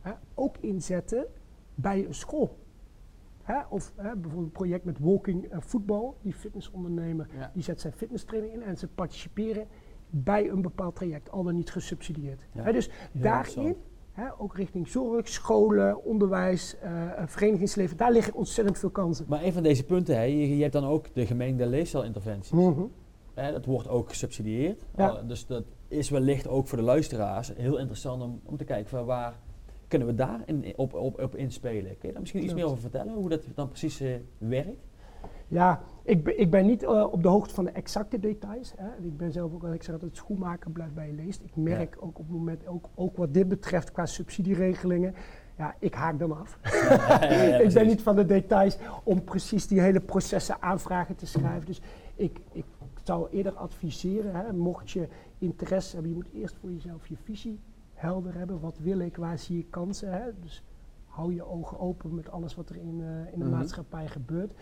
[0.00, 1.26] hè, ook inzetten
[1.74, 2.58] bij een school.
[3.42, 6.16] Hè, of hè, bijvoorbeeld een project met walking uh, voetbal.
[6.22, 9.66] Die fitnessondernemer die zet zijn fitnesstraining in en ze participeren
[10.10, 12.46] bij een bepaald traject, al dan niet gesubsidieerd.
[12.50, 13.76] Hè, dus daarin
[14.38, 17.96] ook richting zorg, scholen, onderwijs, uh, verenigingsleven.
[17.96, 19.26] Daar liggen ontzettend veel kansen.
[19.28, 22.50] Maar een van deze punten, hè, je, je hebt dan ook de gemengde leefstijlinterventies.
[22.50, 22.90] Mm
[23.34, 24.84] dat wordt ook gesubsidieerd.
[25.26, 29.04] dus dat is wellicht ook voor de luisteraars heel interessant om, om te kijken van
[29.04, 29.38] waar
[29.92, 31.98] kunnen we daar in, op, op, op inspelen.
[31.98, 34.86] Kun je daar misschien iets meer over vertellen, hoe dat dan precies uh, werkt?
[35.48, 38.72] Ja, ik ben, ik ben niet uh, op de hoogte van de exacte details.
[38.76, 39.06] Hè.
[39.06, 41.42] Ik ben zelf ook, ik zeg altijd, schoenmaker blijft bij je leest.
[41.42, 45.14] Ik merk ook op het moment, ook, ook wat dit betreft qua subsidieregelingen,
[45.58, 46.58] ja, ik haak dan af.
[46.88, 51.26] Ja, ja, ik ben niet van de details om precies die hele processen aanvragen te
[51.26, 51.66] schrijven.
[51.66, 51.80] Dus
[52.14, 52.64] ik, ik
[53.02, 57.60] zou eerder adviseren, hè, mocht je interesse hebben, je moet eerst voor jezelf je visie
[58.02, 58.60] helder hebben.
[58.60, 60.12] Wat wil ik, waar zie ik kansen?
[60.12, 60.40] Hè?
[60.40, 60.62] Dus
[61.06, 64.52] hou je ogen open met alles wat er in, uh, in de mm maatschappij gebeurt.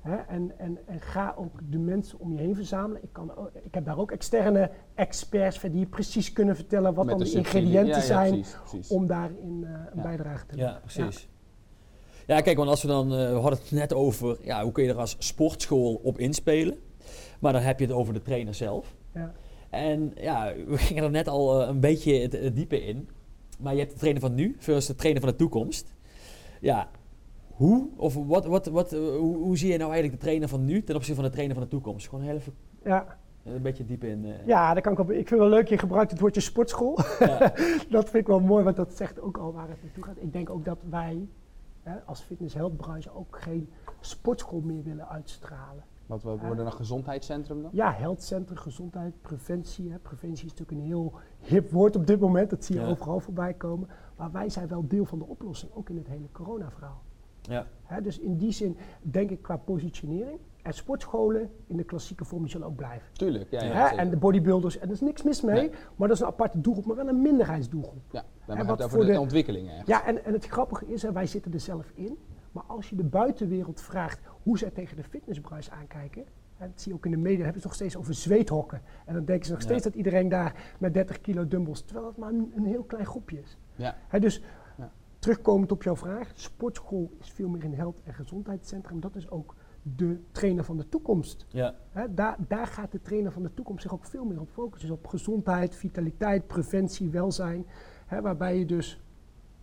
[0.00, 3.02] Hè, en, en, en, ga ook de mensen om je heen verzamelen.
[3.02, 3.32] Ik, kan
[3.62, 8.02] ik heb daar ook externe experts voor die precies kunnen vertellen wat dan de, ingrediënten
[8.02, 8.44] zijn
[8.88, 10.74] om daarin uh, een bijdrage te leveren.
[10.74, 11.28] Ja, precies.
[12.26, 12.40] Ja.
[12.40, 14.90] kijk, want als we dan, uh, we hadden het net over, ja, hoe kun je
[14.90, 16.78] er als sportschool op inspelen?
[17.40, 18.94] Maar dan heb je het over de trainer zelf.
[19.14, 19.32] Ja.
[19.76, 23.08] En ja, we gingen er net al uh, een beetje het, diepe in.
[23.58, 25.94] Maar je hebt de trainer van nu versus de trainer van de toekomst.
[26.60, 26.88] Ja,
[27.56, 30.64] hoe, of wat, wat, wat, eh, hoe, hoe, zie je nou eigenlijk de trainer van
[30.64, 32.08] nu ten opzichte van de trainer van de toekomst?
[32.08, 33.18] Gewoon heel even ja.
[33.44, 34.24] een beetje diep in.
[34.24, 34.46] Uh.
[34.46, 36.98] Ja, dat kan ik, op, ik vind het wel leuk, je gebruikt het woordje sportschool.
[37.18, 37.38] Ja.
[37.90, 40.16] dat vind ik wel mooi, want dat zegt ook al waar het naartoe gaat.
[40.18, 41.28] Ik denk ook dat wij
[41.82, 43.68] hè, als fitness health branche ook geen
[44.00, 45.84] sportschool meer willen uitstralen.
[46.06, 47.70] Wat we worden een gezondheidscentrum dan?
[47.72, 49.90] Ja, healthcentrum, gezondheid, preventie.
[49.90, 49.98] Hè.
[49.98, 53.54] Preventie is natuurlijk een heel hip woord op dit moment, dat zie je overal voorbij
[53.54, 53.88] komen.
[54.16, 57.02] Maar wij zijn wel deel van de oplossing, ook in het hele corona-verhaal.
[57.42, 57.66] Ja.
[58.02, 60.38] dus in die zin denk ik qua positionering.
[60.62, 63.12] En sportscholen in de klassieke vorm zullen ook blijven.
[63.12, 63.62] Tuurlijk, ja.
[63.62, 66.60] ja en de bodybuilders, en er is niks mis mee, maar dat is een aparte
[66.60, 68.02] doelgroep, maar wel een minderheidsdoelgroep.
[68.10, 71.12] Ja, dan we het over de, de ontwikkeling Ja, en, en het grappige is, hè,
[71.12, 72.18] wij zitten er zelf in,
[72.52, 76.24] maar als je de buitenwereld vraagt hoe zij tegen de fitnessbranche aankijken,
[76.56, 78.82] en dat zie je ook in de media, hebben ze nog steeds over zweethokken.
[79.06, 82.16] En dan denken ze nog steeds dat iedereen daar met 30 kilo dumbbells, terwijl het
[82.16, 83.58] maar een, een heel klein groepje is.
[83.74, 83.96] Ja.
[84.18, 84.42] dus
[85.18, 89.00] terugkomend op jouw vraag, sportschool is veel meer een health- en gezondheidscentrum.
[89.00, 91.46] Dat is ook de trainer van de toekomst.
[91.48, 91.74] Ja.
[92.10, 94.88] daar, daar gaat de trainer van de toekomst zich ook veel meer op focussen.
[94.88, 97.66] Dus op gezondheid, vitaliteit, preventie, welzijn.
[98.22, 99.00] waarbij je dus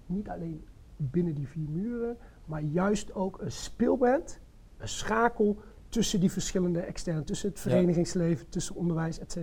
[0.05, 0.65] niet alleen
[0.97, 4.39] binnen die vier muren, maar juist ook een speel bent,
[4.83, 9.37] een schakel tussen die verschillende externe, tussen het verenigingsleven, tussen onderwijs, etc.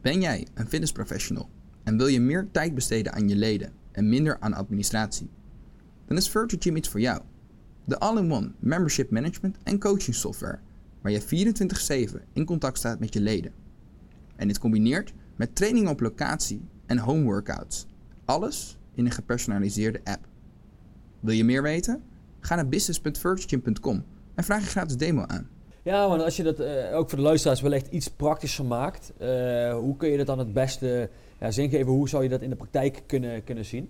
[0.00, 1.48] Ben jij een fitnessprofessional
[1.82, 5.30] en wil je meer tijd besteden aan je leden en minder aan administratie?
[6.06, 7.22] dan is Virtual Gym iets voor jou.
[7.84, 10.58] De all-in-one membership management en coaching software,
[11.00, 13.52] waar je 24/7 in contact staat met je leden.
[14.36, 17.86] En dit combineert met training op locatie en home workouts.
[18.24, 20.28] Alles in een gepersonaliseerde app.
[21.20, 22.02] Wil je meer weten?
[22.40, 24.04] Ga naar business.virgin.com
[24.34, 25.48] en vraag je gratis demo aan.
[25.82, 29.74] Ja, want als je dat eh, ook voor de luisteraars wellicht iets praktischer maakt, eh,
[29.74, 31.92] hoe kun je dat dan het beste ja, zin geven?
[31.92, 33.88] Hoe zou je dat in de praktijk kunnen, kunnen zien?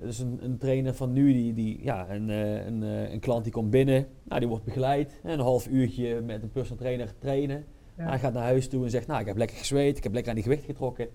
[0.00, 3.44] Dus een, een trainer van nu, die, die, ja, een, eh, een, eh, een klant
[3.44, 5.20] die komt binnen, nou, die wordt begeleid.
[5.22, 7.64] Een half uurtje met een personal trainer trainen.
[7.96, 8.08] Ja.
[8.08, 10.30] Hij gaat naar huis toe en zegt, nou, ik heb lekker gezweet, ik heb lekker
[10.30, 11.08] aan die gewicht getrokken.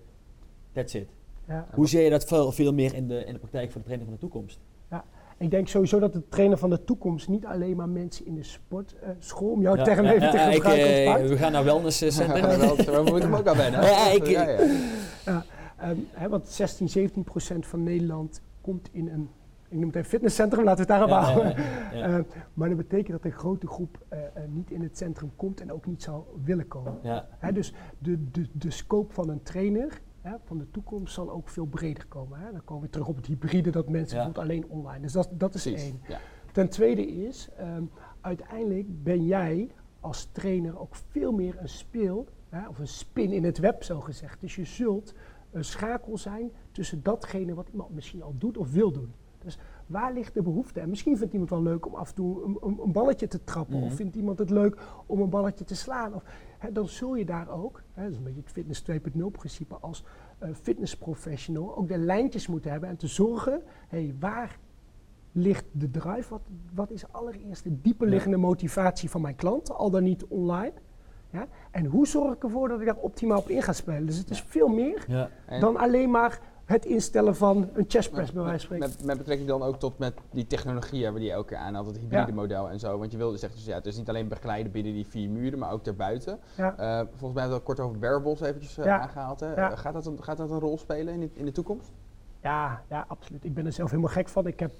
[0.72, 1.08] That's it.
[1.48, 1.68] Ja.
[1.74, 4.06] Hoe zie je dat veel, veel meer in de, in de praktijk voor de trainer
[4.06, 4.60] van de toekomst?
[5.38, 8.42] Ik denk sowieso dat de trainer van de toekomst niet alleen maar mensen in de
[8.42, 12.10] sportschool, om jouw Ja, even te ja, gebruiken eh, we gaan naar wellness eh,
[12.86, 13.82] we moeten hem ook aan wennen.
[13.90, 14.48] Ja, ik- ja,
[15.24, 15.44] ja.
[15.78, 19.28] Ehm, hè, want 16, 17 procent van Nederland komt in een,
[19.68, 21.50] ik noem het even fitnesscentrum, laten we het daarop Ja, houden.
[21.50, 22.18] ja, ja, ja.
[22.18, 25.60] Eh, maar dat betekent dat een grote groep eh, eh, niet in het centrum komt
[25.60, 26.98] en ook niet zou willen komen.
[27.52, 31.64] Dus de, de, de scope van een trainer hè, van de toekomst zal ook veel
[31.66, 32.38] breder komen.
[32.38, 32.52] Hè.
[32.52, 34.24] Dan komen we terug op het hybride dat mensen Ja.
[34.24, 35.00] bijvoorbeeld alleen online.
[35.02, 35.82] Dus dat, dat is Precies.
[35.82, 36.00] één.
[36.08, 36.18] Ja.
[36.52, 37.82] Ten tweede is, ehm,
[38.20, 43.44] uiteindelijk ben jij als trainer ook veel meer een speel, hè, of een spin in
[43.44, 44.40] het web zo gezegd.
[44.40, 45.14] Dus je zult
[45.50, 49.12] een schakel zijn tussen datgene wat iemand misschien al doet of wil doen.
[49.38, 50.80] Dus waar ligt de behoefte?
[50.80, 53.44] En misschien vindt iemand wel leuk om af en toe een, een, een balletje te
[53.44, 53.76] trappen.
[53.76, 53.86] Mhm.
[53.86, 56.14] Of vindt iemand het leuk om een balletje te slaan.
[56.14, 56.22] Of,
[56.58, 59.74] hè, dan zul je daar ook, hè, dat is een beetje het fitness 2.0 principe,
[59.74, 60.04] als
[60.38, 62.88] eh, fitnessprofessional ook de lijntjes moeten hebben.
[62.88, 64.58] En te zorgen, hé, waar
[65.32, 66.28] ligt de drive?
[66.28, 66.42] Wat,
[66.74, 70.72] wat is allereerst de dieperliggende motivatie van mijn klant, al dan niet online?
[71.30, 71.46] Ja?
[71.70, 74.06] En hoe zorg ik ervoor dat ik daar optimaal op in ga spelen?
[74.06, 78.42] Dus het is veel meer dan alleen maar het instellen van een chest press, bij
[78.42, 78.96] wijze van spreken.
[78.96, 81.98] met, met betrekking dan ook tot met die technologieën waar die elke keer aanhaalt, het
[81.98, 82.34] hybride Ja.
[82.34, 82.98] model en zo.
[82.98, 85.58] Want je wilde zeggen, dus ja, het is niet alleen begeleiden binnen die vier muren,
[85.58, 86.38] maar ook daarbuiten.
[86.56, 86.76] Ja.
[86.78, 89.40] Eh, volgens mij hebben we het kort over wearables eventjes eh, aangehaald.
[89.40, 89.54] Hè?
[89.54, 91.90] Eh, gaat, dat een, gaat dat een rol spelen in de, in de toekomst?
[92.42, 93.44] Ja, ja, absoluut.
[93.44, 94.46] Ik ben er zelf helemaal gek van.
[94.46, 94.72] Ik heb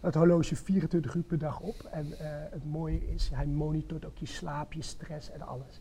[0.00, 1.74] het horloge 24 uur per dag op.
[1.90, 2.06] En
[2.50, 5.80] het mooie is, hij monitort ook je slaap, je stress en alles.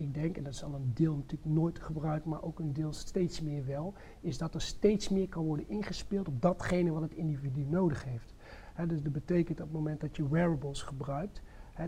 [0.00, 2.92] Ik denk, en dat is al een deel natuurlijk nooit gebruikt, maar ook een deel
[2.92, 7.14] steeds meer wel, is dat er steeds meer kan worden ingespeeld op datgene wat het
[7.14, 8.34] individu nodig heeft.
[8.74, 11.42] Hè, dus dat betekent op het moment dat je wearables gebruikt,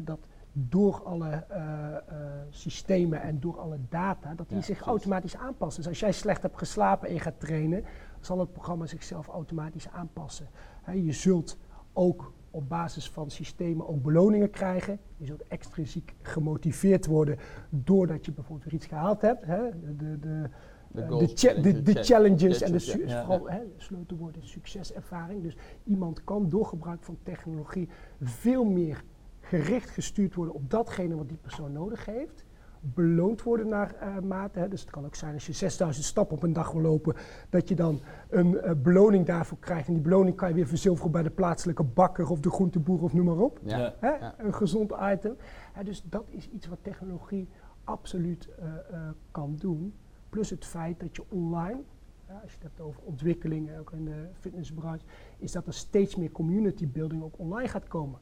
[0.04, 2.02] dat door alle eh, eh,
[2.50, 4.92] systemen en door alle data, dat die Ja, zich precies.
[4.92, 5.82] automatisch aanpassen.
[5.82, 7.84] Dus als jij slecht hebt geslapen en je gaat trainen,
[8.20, 10.48] zal het programma zichzelf automatisch aanpassen.
[10.94, 11.58] Je zult
[11.92, 14.98] ook op basis van systemen ook beloningen krijgen.
[15.16, 17.38] Je zult extrinsiek gemotiveerd worden
[17.70, 19.44] doordat je bijvoorbeeld weer iets gehaald hebt.
[19.44, 20.48] Hè, de, de, de,
[20.94, 23.24] eh, goals, de, cha- de, de cha- challenges en de su- ja.
[23.24, 25.42] vooral hè, sleutelwoorden succeservaring.
[25.42, 27.88] Dus iemand kan door gebruik van technologie
[28.20, 29.04] veel meer
[29.40, 32.44] gericht gestuurd worden op datgene wat die persoon nodig heeft.
[32.84, 34.58] Beloond worden naar eh, mate.
[34.58, 34.68] Hè.
[34.68, 37.14] Dus het kan ook zijn als je 6000 stappen op een dag wil lopen,
[37.50, 39.86] dat je dan een eh, beloning daarvoor krijgt.
[39.86, 43.12] En die beloning kan je weer verzilveren bij de plaatselijke bakker of de groenteboer of
[43.12, 43.58] noem maar op.
[43.62, 43.94] Ja.
[44.00, 44.10] Hè?
[44.10, 44.34] Ja.
[44.38, 45.36] Een gezond item.
[45.72, 47.48] Hè, dus dat is iets wat technologie
[47.84, 49.94] absoluut eh, eh, kan doen.
[50.28, 51.80] Plus het feit dat je online,
[52.28, 55.06] ja, als je het hebt over ontwikkelingen, ook in de fitnessbranche,
[55.38, 58.18] is dat er steeds meer community building ook online gaat komen.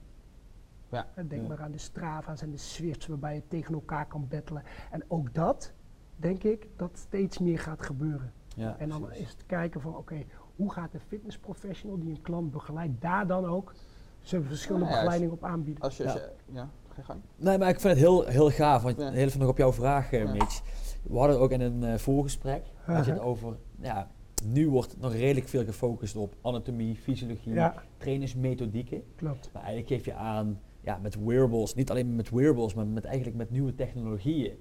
[0.90, 1.06] Ja.
[1.14, 1.48] Denk Ja.
[1.48, 4.62] maar aan de Strava's en de Swifts waarbij je tegen elkaar kan battelen.
[4.90, 5.72] En ook dat,
[6.16, 8.32] denk ik, dat steeds meer gaat gebeuren.
[8.56, 9.22] Ja, en dan precies.
[9.22, 10.22] is het kijken van, oké,
[10.56, 13.74] hoe gaat de fitnessprofessional die een klant begeleidt, daar dan ook
[14.20, 15.82] zijn verschillende Nou ja, begeleidingen op aanbieden.
[15.82, 16.18] Als je, als Ja.
[16.20, 17.20] je- ja, ga je gang.
[17.36, 18.82] Nee, maar ik vind het heel, heel gaaf.
[18.82, 19.10] Want Ja.
[19.10, 20.32] heel even nog op jouw vraag, eh, Ja.
[20.32, 20.62] Mitch.
[21.02, 22.62] We hadden het ook in een eh, voorgesprek.
[22.84, 24.10] Had je het over, ja,
[24.44, 29.02] nu wordt nog redelijk veel gefocust op anatomie, fysiologie, Ja, trainingsmethodieken.
[29.16, 29.50] klopt.
[29.52, 33.36] Maar eigenlijk geef je aan, ja, met wearables, niet alleen met wearables, maar met eigenlijk
[33.36, 34.52] met nieuwe technologieën,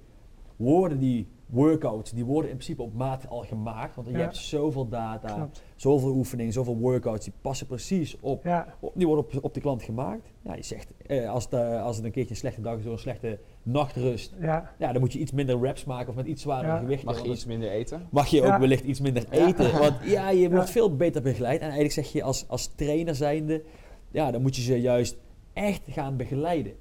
[0.56, 3.94] worden die workouts, die worden in principe op maat al gemaakt.
[3.94, 5.62] Want je hebt zoveel data, klopt.
[5.76, 9.60] zoveel oefeningen, zoveel workouts, die passen precies op Ja, op- die worden op, op de
[9.60, 10.30] klant gemaakt.
[10.42, 12.82] Ja, je zegt, eh, als, het, eh, als het een keertje een slechte dag is
[12.84, 16.26] door een slechte nachtrust, ja, ja, dan moet je iets minder reps maken of met
[16.26, 16.78] iets zwaardere Ja.
[16.78, 17.06] gewichten.
[17.08, 18.06] Mag je iets minder eten?
[18.10, 19.46] mag je ook wellicht iets minder Ja.
[19.46, 19.78] eten.
[19.78, 20.72] Want ja, je wordt Ja.
[20.72, 21.56] veel beter begeleid.
[21.56, 23.62] En eigenlijk zeg je als, als trainer zijnde,
[24.10, 25.16] ja, dan moet je ze juist
[25.64, 26.72] echt gaan begeleiden.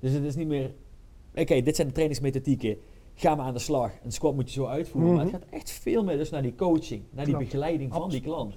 [0.00, 0.70] Dus het is niet meer,
[1.34, 2.76] oké, dit zijn de trainingsmethodieken.
[3.14, 3.90] Ga maar aan de slag.
[4.04, 5.12] Een squat moet je zo uitvoeren.
[5.14, 5.42] Maar het Mhm.
[5.42, 7.50] gaat echt veel meer dus naar die coaching, naar die Klopt.
[7.50, 8.54] begeleiding van die klant.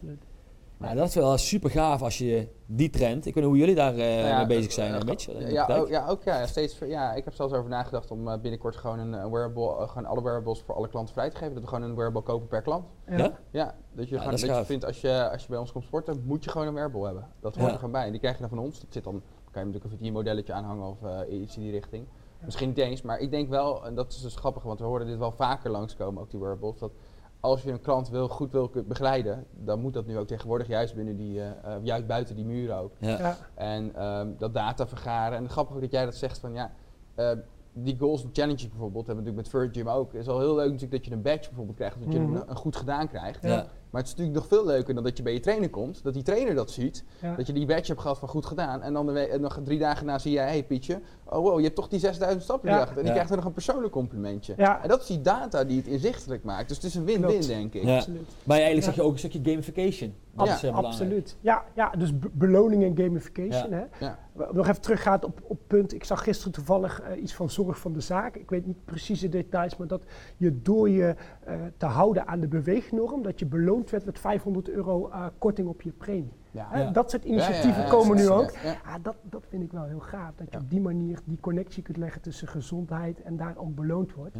[0.77, 3.25] Nou, dat is wel super gaaf als je die trend.
[3.25, 5.05] Ik weet niet hoe jullie daar eh, Nou ja, mee bezig zijn, eh, in
[5.45, 6.75] de Ja, ook, ja, ook ja, steeds.
[6.75, 10.21] ver- Ja, ik heb zelfs over nagedacht om eh, binnenkort gewoon een wearable, gewoon alle
[10.23, 11.53] wearables voor alle klanten vrij te geven.
[11.53, 12.85] Dat we gewoon een wearable kopen per klant.
[13.07, 13.39] Ja?
[13.51, 15.83] Ja, dat je Ja, gewoon dat je vindt als je, als je bij ons komt
[15.83, 17.27] sporten, moet je gewoon een wearable hebben.
[17.39, 17.71] Dat hoort Ja.
[17.73, 18.05] er gewoon bij.
[18.05, 18.79] En die krijg je dan van ons.
[18.79, 19.21] Dat zit dan,
[19.55, 22.07] kan je natuurlijk een VT-modelletje aanhangen of eh, iets in die richting.
[22.45, 25.07] Misschien niet eens, maar ik denk wel, en dat is dus grappig, want we horen
[25.07, 26.91] dit wel vaker langskomen, ook die wearables, dat
[27.39, 30.95] als je een klant wil, goed wil begeleiden, dan moet dat nu ook tegenwoordig juist
[30.95, 32.91] binnen die, eh, eh, juist buiten die muren ook.
[32.97, 33.17] Ja.
[33.17, 33.37] Ja.
[33.53, 35.37] En ehm, dat data vergaren.
[35.37, 36.71] En het grappige dat jij dat zegt van ja,
[37.15, 37.31] eh,
[37.77, 40.11] die goals en challenges bijvoorbeeld, hebben we natuurlijk met Virgin ook.
[40.11, 42.35] Het is al heel leuk natuurlijk dat je een badge bijvoorbeeld krijgt, dat je Mhm.
[42.35, 43.43] een, een goed gedaan krijgt.
[43.43, 43.65] Ja.
[43.89, 46.13] Maar het is natuurlijk nog veel leuker dan dat je bij je trainer komt, dat
[46.13, 47.35] die trainer dat ziet, Ja.
[47.35, 48.81] dat je die badge hebt gehad van goed gedaan.
[48.81, 51.57] En dan de we- en nog drie dagen na zie jij, hey Pietje, oh wow,
[51.57, 52.75] je hebt toch die 6000 stappen Ja.
[52.75, 52.91] gedacht.
[52.91, 53.11] En die Ja.
[53.11, 54.53] krijgt er nog een persoonlijk complimentje.
[54.57, 54.81] Ja.
[54.83, 56.67] En dat is die data die het inzichtelijk maakt.
[56.67, 57.83] Dus het is een win-win, denk ik.
[57.83, 57.95] Ja.
[57.95, 58.29] Absoluut.
[58.43, 58.91] Maar eigenlijk Ja.
[58.93, 60.13] zeg je ook een stukje gamification.
[60.35, 60.75] Dat Ja, is eh.
[60.75, 61.37] Absoluut.
[61.41, 63.69] Ja, ja dus be- beloning en gamification.
[63.69, 63.87] Ja.
[63.99, 64.07] Hè?
[64.35, 65.93] Nog even teruggaat op, op punt.
[65.93, 68.35] Ik zag gisteren toevallig eh, iets van zorg van de zaak.
[68.35, 70.03] Ik weet niet precies de details, maar dat
[70.37, 74.69] je door je eh, te houden aan de beweegnorm, dat je beloond werd met 500
[74.69, 76.33] euro eh, korting op je premie.
[76.51, 76.91] Ja.
[76.91, 78.51] Dat soort initiatieven ja, komen nu ook.
[78.51, 78.75] ja.
[78.85, 80.35] Ja, dat, dat vind ik wel heel gaaf.
[80.35, 84.13] Dat je op die manier die connectie kunt leggen tussen gezondheid en daar ook beloond
[84.13, 84.37] wordt.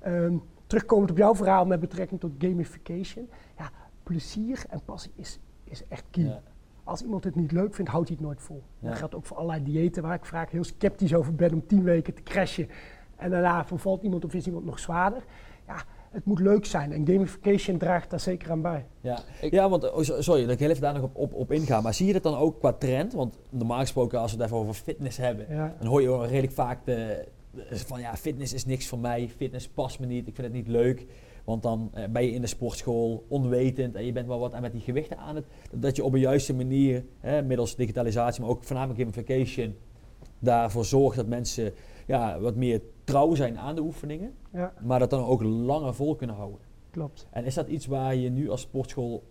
[0.00, 3.28] Ehm, terugkomend op jouw verhaal met betrekking tot gamification.
[3.58, 3.70] Ja,
[4.02, 6.40] plezier en passie is, is echt key.
[6.84, 8.62] Als iemand het niet leuk vindt, houdt hij het nooit vol.
[8.78, 8.88] Ja.
[8.88, 11.82] Dat geldt ook voor allerlei diëten waar ik vaak heel sceptisch over ben om tien
[11.82, 12.68] weken te crashen.
[13.16, 15.22] En daarna vervalt iemand of is iemand nog zwaarder.
[15.66, 18.84] Ja, het moet leuk zijn en gamification draagt daar zeker aan bij.
[19.00, 21.32] Ja, Ik- ja want, oh, so- sorry dat ik heel even daar nog op, op,
[21.34, 21.80] op inga.
[21.80, 23.12] Maar zie je dat dan ook qua trend?
[23.12, 25.74] Want normaal gesproken, als we het even over fitness hebben, Ja.
[25.78, 27.24] dan hoor je wel redelijk vaak de-
[27.70, 30.68] van ja, fitness is niks voor mij, fitness past me niet, ik vind het niet
[30.68, 31.06] leuk.
[31.44, 34.62] Want dan eh, ben je in de sportschool onwetend en je bent wel wat aan
[34.62, 35.44] met die gewichten aan het.
[35.72, 39.74] Dat je op een juiste manier, hè, middels digitalisatie, maar ook voornamelijk gamification,
[40.38, 41.72] daarvoor zorgt dat mensen
[42.06, 44.34] ja, wat meer trouw zijn aan de oefeningen.
[44.52, 46.60] Ja, Maar dat dan ook langer vol kunnen houden.
[46.90, 47.26] klopt.
[47.30, 49.22] En is dat iets waar je nu als sportschool,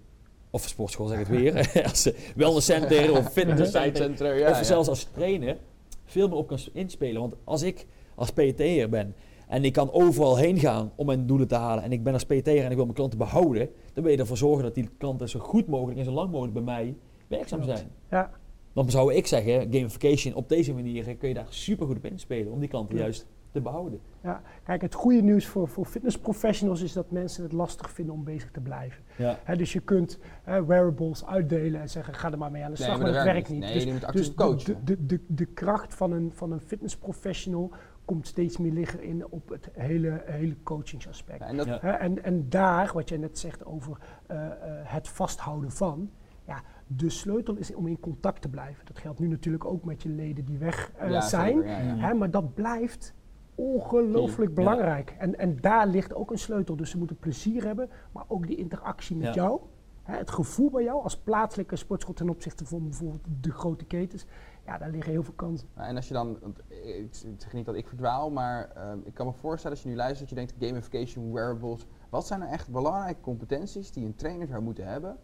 [0.50, 4.50] of sportschool zeg ik het weer, als wellnesscenter of fitnesscenter, Fitnesscentrum, ja.
[4.50, 4.64] of ja.
[4.64, 5.58] zelfs als trainer,
[6.06, 7.22] veel meer op kan inspelen.
[7.22, 9.16] Want als ik als PT'er ben
[9.54, 12.26] en ik kan overal heen gaan om mijn doelen te halen en ik ben als
[12.26, 15.30] PT'er en ik wil mijn klanten behouden, dan wil je ervoor zorgen dat die klanten
[15.30, 16.96] zo goed mogelijk en zo lang mogelijk bij mij
[17.28, 17.78] werkzaam Klopt.
[17.78, 17.92] zijn.
[18.10, 18.32] Ja,
[18.74, 22.52] Dan zou ik zeggen, gamification op deze manier kun je daar super goed op inspelen
[22.52, 24.00] om die klanten juist te behouden.
[24.24, 24.42] ja.
[24.64, 28.52] Kijk, het goede nieuws voor, voor fitnessprofessionals is dat mensen het lastig vinden om bezig
[28.52, 29.04] te blijven.
[29.18, 29.40] Ja.
[29.44, 30.20] Hè, dus je kunt
[30.68, 33.34] wearables uitdelen en zeggen, ga er maar mee aan de Nee, slag, maar maar, dat
[33.34, 33.60] werkt werkt niet.
[33.60, 33.68] niet.
[33.68, 34.82] Nee, dus je moet actief dus coachen.
[34.86, 37.72] De, de, de, de kracht van een, van een fitnessprofessional
[38.06, 41.40] komt steeds meer liggen in op het hele, hele coachingsaspect.
[41.40, 41.78] Ja, en dat, Ja.
[41.82, 44.52] Hè, en, en daar, wat jij net zegt over eh, eh,
[44.84, 46.10] het vasthouden van,
[46.46, 48.86] ja, de sleutel is om in contact te blijven.
[48.86, 51.56] Dat geldt nu natuurlijk ook met je leden die weg eh, ja, zijn.
[51.56, 52.00] zeker.
[52.00, 53.14] Hè, maar dat blijft
[53.56, 55.16] ongelooflijk belangrijk.
[55.18, 56.76] En, en daar ligt ook een sleutel.
[56.76, 59.62] Dus ze moeten plezier hebben, maar ook die interactie met jou.
[60.04, 64.26] Hè, het gevoel bij jou als plaatselijke sportschool ten opzichte van bijvoorbeeld de grote ketens.
[64.66, 65.68] Ja, daar liggen heel veel kansen.
[65.76, 66.38] Nou, en als je dan,
[66.70, 69.96] ik, zeg niet dat ik verdwaal, maar ehm, ik kan me voorstellen als je nu
[69.96, 71.88] luistert dat je denkt gamification, wearables.
[72.10, 75.18] Wat zijn nou echt belangrijke competenties die een trainer zou moeten hebben,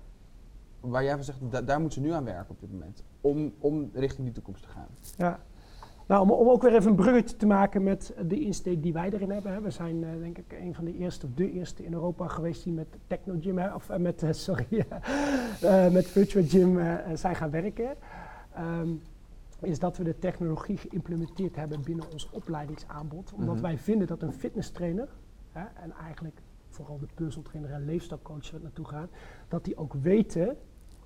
[0.80, 3.54] waar jij van zegt, da- daar moeten ze nu aan werken op dit moment, om,
[3.60, 4.88] om richting die toekomst te gaan?
[5.17, 5.39] Ja.
[6.08, 9.10] Nou, om, om ook weer even een bruggetje te maken met de insteek die wij
[9.12, 9.54] erin hebben.
[9.54, 9.62] Hè.
[9.62, 12.63] We zijn eh, denk ik een van de eerste, of de eerste in Europa geweest
[12.63, 14.67] die met Technogym, hè, of eh, met, eh, sorry,
[15.91, 16.80] met Virtual Gym
[17.13, 17.95] zijn gaan werken.
[18.54, 18.89] Ehm,
[19.62, 23.34] is dat we de technologie geïmplementeerd hebben binnen ons opleidingsaanbod.
[23.34, 23.63] Omdat Mhm.
[23.63, 25.08] wij vinden dat een fitnesstrainer,
[25.52, 29.10] hè, en eigenlijk vooral de personal trainer en leefstijlcoach waar naartoe gaat,
[29.48, 30.58] dat die ook weten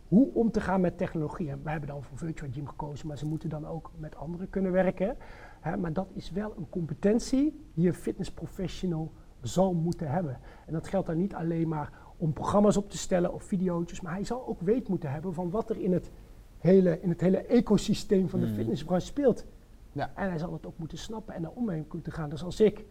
[0.08, 1.50] hoe om te gaan met technologie.
[1.50, 4.50] En wij hebben dan voor Virtual Gym gekozen, maar ze moeten dan ook met anderen
[4.50, 5.18] kunnen werken.
[5.60, 9.12] Hè, maar dat is wel een competentie die een fitnessprofessional
[9.42, 10.40] zal moeten hebben.
[10.66, 14.14] En dat geldt dan niet alleen maar om programma's op te stellen of video's, maar
[14.14, 16.12] hij zal ook weet moeten hebben van wat er in het
[16.64, 18.56] hele, in het hele ecosysteem van de Mhm.
[18.56, 19.46] fitnessbranche speelt.
[19.92, 20.12] Ja.
[20.16, 22.30] En hij zal het ook moeten snappen en daar om mee moeten gaan.
[22.30, 22.86] Dus als ik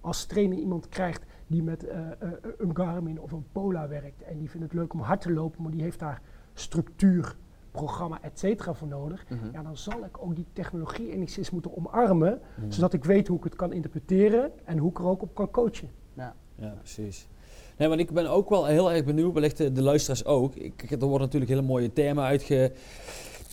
[0.00, 4.38] als trainer iemand krijgt die met eh, eh, een Garmin of een Polar werkt en
[4.38, 6.22] die vindt het leuk om hard te lopen, maar die heeft daar
[6.54, 7.36] structuur,
[7.70, 9.50] programma, et cetera voor nodig, Mhm.
[9.52, 12.70] ja, dan zal ik ook die technologie enigszins moeten omarmen, Mhm.
[12.70, 15.50] zodat ik weet hoe ik het kan interpreteren en hoe ik er ook op kan
[15.50, 15.88] coachen.
[16.14, 16.34] Ja,
[16.78, 17.28] precies.
[17.76, 20.54] Nee, want ik ben ook wel heel erg benieuwd, wellicht de, de luisteraars ook.
[20.54, 22.72] Ik, er worden natuurlijk hele mooie thema uitge,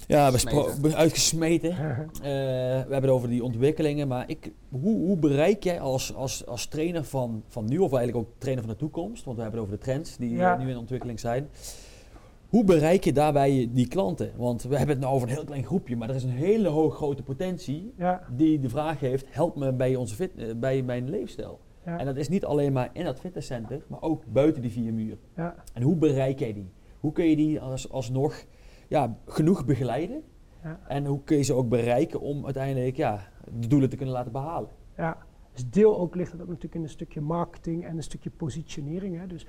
[0.08, 0.32] ja,
[0.94, 1.76] uitgesmeten.
[2.24, 2.30] Eh,
[2.88, 6.66] we hebben het over die ontwikkelingen, maar ik, hoe, hoe bereik jij als, als, als
[6.66, 9.70] trainer van, van nu, of eigenlijk ook trainer van de toekomst, want we hebben het
[9.70, 10.54] over de trends die Ja.
[10.54, 11.50] eh, nu in ontwikkeling zijn.
[12.50, 14.32] Hoe bereik je daarbij die klanten?
[14.36, 16.68] Want we hebben het nou over een heel klein groepje, maar er is een hele
[16.68, 20.82] hoog grote potentie Ja, die de vraag heeft, help me bij, onze fit, eh, bij
[20.82, 21.60] mijn leefstijl.
[21.86, 24.94] Ja, En dat is niet alleen maar in dat fitnesscenter, maar ook buiten die vier
[24.94, 25.20] muren.
[25.36, 25.56] ja.
[25.74, 26.72] En hoe bereik jij die?
[27.00, 28.44] Hoe kun je die als, alsnog
[28.88, 30.24] ja, genoeg begeleiden?
[30.64, 30.80] Ja.
[30.88, 33.20] En hoe kun je ze ook bereiken om uiteindelijk ja,
[33.60, 34.70] de doelen te kunnen laten behalen?
[34.98, 35.18] Ja,
[35.54, 39.20] dus deel ook ligt het ook natuurlijk in een stukje marketing en een stukje positionering.
[39.20, 39.28] Hè.
[39.28, 39.46] Dus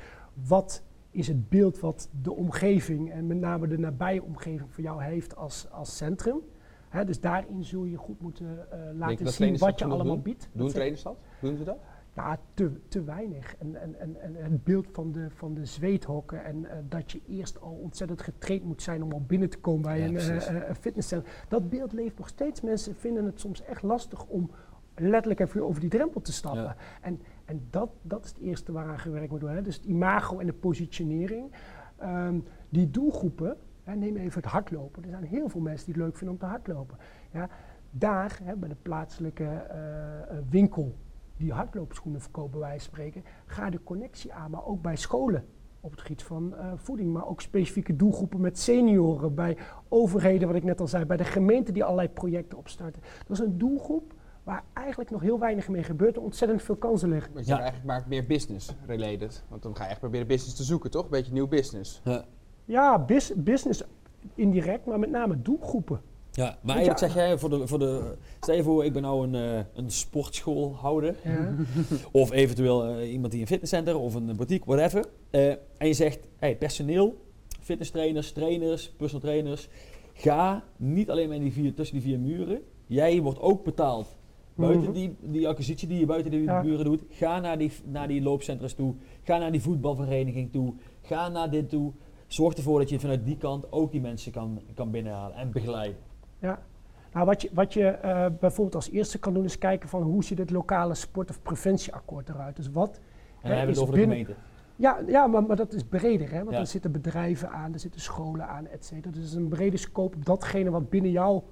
[0.46, 5.02] wat is het beeld wat de omgeving en met name de nabije omgeving voor jou
[5.02, 6.40] heeft als, als centrum?
[6.88, 10.14] Hè, dus daarin zul je goed moeten eh, laten dat zien wat dat je allemaal
[10.14, 10.22] doen?
[10.22, 10.48] biedt.
[10.52, 11.16] Doen Dat trainers dat?
[11.40, 11.78] Doen ze dat?
[12.14, 13.56] Ja, te, te weinig.
[13.56, 17.20] En, en, en, en het beeld van de, van de zweethokken en eh, dat je
[17.28, 20.74] eerst al ontzettend getraind moet zijn om al binnen te komen bij Ja, een, een
[20.74, 21.44] fitnesscenter.
[21.48, 22.60] Dat beeld leeft nog steeds.
[22.60, 24.50] Mensen vinden het soms echt lastig om
[24.94, 26.62] letterlijk even over die drempel te stappen.
[26.62, 26.76] Ja.
[27.00, 29.58] En, en dat, dat is het eerste waaraan gewerkt moet worden.
[29.58, 29.64] Hè.
[29.64, 31.52] Dus het imago en de positionering.
[31.96, 32.38] Ehm,
[32.68, 35.02] die doelgroepen, hè, neem even het hardlopen.
[35.02, 36.98] Er zijn heel veel mensen die het leuk vinden om te hardlopen.
[37.32, 37.48] Ja,
[37.90, 39.66] daar, hè, bij de plaatselijke
[40.50, 40.94] winkel
[41.36, 45.44] die hardloopschoenen verkopen, van spreken, ga de connectie aan, maar ook bij scholen
[45.80, 49.56] op het gebied van eh, voeding, maar ook specifieke doelgroepen met senioren, bij
[49.88, 53.02] overheden, wat ik net al zei, bij de gemeente die allerlei projecten opstarten.
[53.26, 54.12] Dat is een doelgroep
[54.42, 57.32] waar eigenlijk nog heel weinig mee gebeurt en ontzettend veel kansen liggen.
[57.32, 57.58] Want je Ja.
[57.58, 59.44] eigenlijk maar meer business related.
[59.48, 61.08] Want dan ga je echt proberen business te zoeken, toch?
[61.08, 62.00] Beetje nieuw business.
[62.04, 62.24] Ja.
[62.64, 63.82] Ja, bus- business
[64.34, 66.00] indirect, maar met name doelgroepen.
[66.36, 68.14] Ja, maar eigenlijk zeg jij voor de, voor de.
[68.40, 71.14] Stel je voor, ik ben nou een, eh, een sportschoolhouder.
[71.24, 71.54] Ja.
[72.12, 75.04] Of eventueel eh, iemand die een fitnesscenter of een boutique, whatever.
[75.30, 77.16] Eh, en je zegt, hey, personeel,
[77.60, 79.68] fitnesstrainers, trainers, personal trainers.
[80.12, 82.60] Ga niet alleen maar in die vier, tussen die vier muren.
[82.86, 84.06] Jij wordt ook betaald.
[84.54, 84.92] Buiten Mhm.
[84.92, 86.62] die, die acquisitie die je buiten die Ja.
[86.62, 87.02] muren doet.
[87.10, 88.94] Ga naar die, naar die loopcentra's toe.
[89.22, 90.74] Ga naar die voetbalvereniging toe.
[91.02, 91.92] Ga naar dit toe.
[92.26, 95.96] Zorg ervoor dat je vanuit die kant ook die mensen kan, kan binnenhalen en begeleiden.
[96.44, 96.62] Ja.
[97.12, 100.24] Nou, wat je, wat je eh, bijvoorbeeld als eerste kan doen is kijken van hoe
[100.24, 102.56] ziet het lokale sport- of preventieakkoord eruit.
[102.56, 104.34] Dus wat En dan hebben we is het over de gemeente.
[104.76, 106.38] Ja, ja maar, maar dat is breder, hè?
[106.38, 106.58] want Ja.
[106.58, 109.10] er zitten bedrijven aan, er zitten scholen aan, et cetera.
[109.10, 111.44] Dus het is een brede scope op datgene wat binnen jouw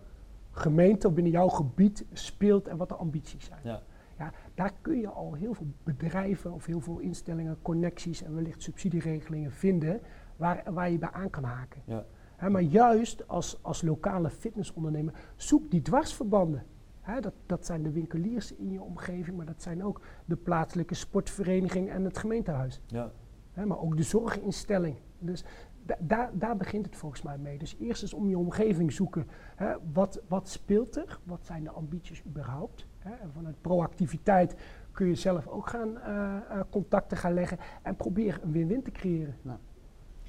[0.51, 3.61] gemeente of binnen jouw gebied speelt en wat de ambities zijn.
[3.63, 3.81] Ja.
[4.19, 8.63] Ja, daar kun je al heel veel bedrijven of heel veel instellingen, connecties en wellicht
[8.63, 10.01] subsidieregelingen vinden
[10.37, 11.81] waar, waar je bij aan kan haken.
[11.85, 12.05] Ja.
[12.43, 16.63] Hè, maar juist als, als lokale fitnessondernemer, zoek die dwarsverbanden.
[17.01, 20.95] Hè, dat, dat zijn de winkeliers in je omgeving, maar dat zijn ook de plaatselijke
[20.95, 22.81] sportvereniging en het gemeentehuis.
[22.87, 23.13] Ja.
[23.53, 24.97] Hè, maar ook de zorginstelling.
[25.19, 25.45] Dus
[25.87, 27.59] da- daar, daar begint het volgens mij mee.
[27.59, 29.27] Dus eerst eens om je omgeving zoeken.
[29.57, 31.19] Hè, wat, wat speelt er?
[31.25, 32.87] Wat zijn de ambities überhaupt?
[32.99, 34.55] Hè, en vanuit proactiviteit
[34.93, 38.91] kun je zelf ook gaan eh, eh, contacten gaan leggen en probeer een win-win te
[38.91, 39.37] creëren.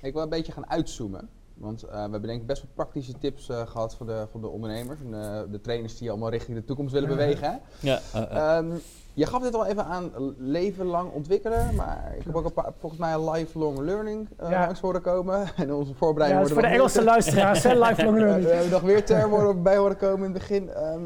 [0.01, 1.29] Ik wil een beetje gaan uitzoomen.
[1.53, 4.41] Want eh, we hebben denk ik best wel praktische tips eh, gehad voor de, voor
[4.41, 4.99] de ondernemers.
[5.01, 7.15] En eh, de trainers die allemaal richting de toekomst willen Ja.
[7.15, 7.51] bewegen.
[7.51, 7.57] Hè?
[7.89, 8.57] Ja, eh, eh.
[8.57, 8.71] Ehm,
[9.13, 11.75] je gaf dit al even aan, leven lang ontwikkelen.
[11.75, 14.59] Maar ik heb ook een paar, volgens mij een lifelong learning eh, Ja.
[14.65, 15.47] langs horen komen.
[15.55, 18.49] En onze Ja, voorbereiding dat is voor de Engelse luisteraars, hè, lifelong we learning.
[18.49, 20.69] hebben nog weer termen bij horen komen in het begin.
[20.69, 21.01] Ehm,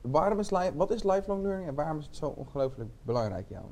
[0.00, 3.62] waarom is li- wat is lifelong learning en waarom is het zo ongelooflijk belangrijk, Jan?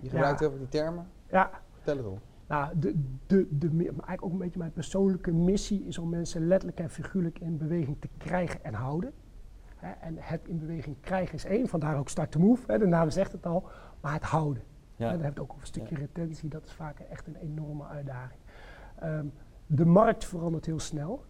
[0.00, 1.08] Je gebruikt heel veel die termen.
[1.30, 2.18] Ja, Vertel het op.
[2.48, 6.46] Nou, de, de, de, maar eigenlijk ook een beetje mijn persoonlijke missie is om mensen
[6.46, 9.12] letterlijk en figuurlijk in beweging te krijgen en houden.
[10.00, 13.32] En het in beweging krijgen is één, vandaar ook start to move, de naam zegt
[13.32, 13.68] het al,
[14.00, 14.62] maar het houden.
[14.96, 15.06] ja.
[15.06, 17.84] Hè, dan heb je ook over een stukje retentie, dat is vaak echt een enorme
[17.84, 18.40] uitdaging.
[18.98, 19.26] Ehm,
[19.66, 21.24] de markt verandert heel snel.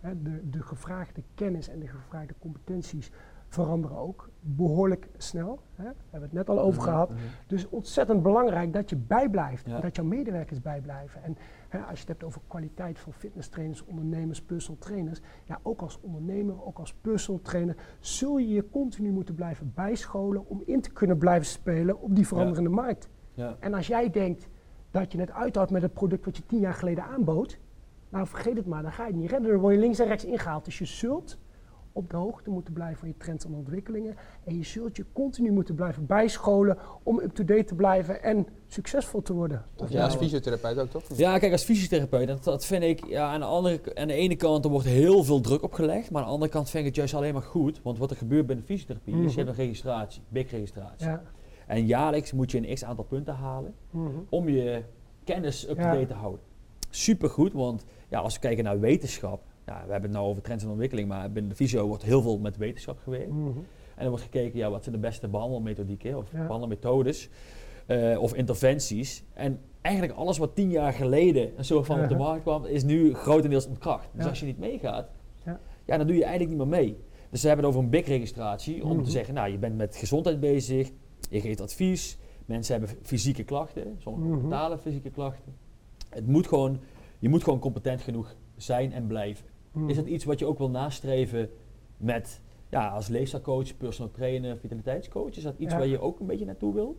[0.00, 3.10] De, de gevraagde kennis en de gevraagde competenties
[3.54, 5.60] veranderen ook behoorlijk snel.
[5.74, 5.84] Hè.
[5.84, 7.10] Daar hebben we het net al over gehad.
[7.10, 7.18] Mhm.
[7.46, 9.66] Dus ontzettend belangrijk dat je bijblijft.
[9.66, 9.74] Ja.
[9.74, 11.22] En dat jouw medewerkers bijblijven.
[11.22, 11.36] En
[11.68, 15.20] hè, als je het hebt over kwaliteit van fitnesstrainers, ondernemers, personal trainers.
[15.44, 20.48] Ja, ook als ondernemer, ook als personal trainer, zul je je continu moeten blijven bijscholen
[20.48, 23.08] om in te kunnen blijven spelen op die veranderende markt.
[23.34, 23.56] ja.
[23.60, 24.48] En als jij denkt
[24.90, 27.58] dat je het uithoudt met het product wat je tien jaar geleden aanbood,
[28.08, 29.50] nou vergeet het maar, dan ga je het niet redden.
[29.50, 30.64] Dan word je links en rechts ingehaald.
[30.64, 31.38] Dus je zult
[31.96, 34.16] op de hoogte moeten blijven van je trends en ontwikkelingen.
[34.44, 39.32] En je zult je continu moeten blijven bijscholen om up-to-date te blijven en succesvol te
[39.32, 39.64] worden.
[39.76, 41.02] Of Ja, als fysiotherapeut ook, toch?
[41.16, 44.36] Ja, kijk, als fysiotherapeut, dat, dat vind ik, ja, aan de, andere, aan de ene
[44.36, 46.96] kant er wordt heel veel druk opgelegd, maar aan de andere kant vind ik het
[46.98, 47.80] juist alleen maar goed.
[47.82, 49.28] Want wat er gebeurt bij de fysiotherapie is, Mhm.
[49.28, 51.06] je hebt een registratie, big registratie.
[51.06, 51.22] Ja.
[51.66, 54.08] En jaarlijks moet je een x aantal punten halen Mhm.
[54.28, 54.82] om je
[55.24, 56.06] kennis up-to-date Ja.
[56.06, 56.40] te houden.
[56.90, 60.64] Supergoed, want ja, als we kijken naar wetenschap, ja, we hebben het nou over trends
[60.64, 63.30] en ontwikkeling, maar binnen de fysio wordt heel veel met wetenschap gewerkt.
[63.32, 63.48] Mhm.
[63.96, 66.42] En er wordt gekeken, ja, wat zijn de beste behandelmethodieken of Ja.
[66.46, 67.28] behandelmethodes.
[67.86, 69.24] eh, of interventies.
[69.32, 72.84] En eigenlijk alles wat tien jaar geleden een soort van op de markt kwam, is
[72.84, 74.08] nu grotendeels ontkracht.
[74.12, 74.28] Dus Ja.
[74.30, 75.08] als je niet meegaat,
[75.44, 75.60] Ja.
[75.84, 75.96] ja.
[75.96, 76.96] dan doe je eigenlijk niet meer mee.
[77.30, 79.04] Dus ze hebben het over een BIC-registratie om Mhm.
[79.04, 80.90] te zeggen, nou je bent met gezondheid bezig,
[81.30, 84.40] je geeft advies, mensen hebben fysieke klachten, sommigen Mhm.
[84.40, 85.54] mentale fysieke klachten.
[86.08, 86.80] Het moet gewoon,
[87.18, 89.46] je moet gewoon competent genoeg zijn en blijven.
[89.74, 89.88] Hmm.
[89.88, 91.48] Is het iets wat je ook wil nastreven
[91.96, 95.36] met, ja, als leefstijlcoach, personal trainer, vitaliteitscoach?
[95.36, 95.78] Is dat iets Ja.
[95.78, 96.96] waar je ook een beetje naartoe wil?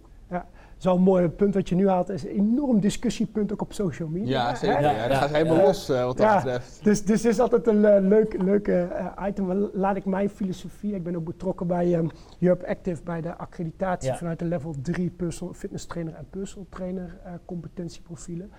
[0.78, 4.47] Zo'n mooi punt wat je nu haalt, is een enorm discussiepunt ook op social media.
[4.49, 4.82] Ja, zeker.
[4.82, 5.63] Ja, Ja, dat ja, gaat helemaal ja.
[5.63, 6.36] los eh, wat dat Ja.
[6.36, 6.84] betreft.
[6.84, 9.69] Dus, dus het is altijd een eh, leuk, leuk eh, item.
[9.73, 10.95] Laat ik mijn filosofie.
[10.95, 12.07] Ik ben ook betrokken bij ehm
[12.39, 14.17] Europe Active bij de accreditatie Ja.
[14.17, 18.51] vanuit de level 3 personal fitness trainer en personal trainer eh, competentieprofielen.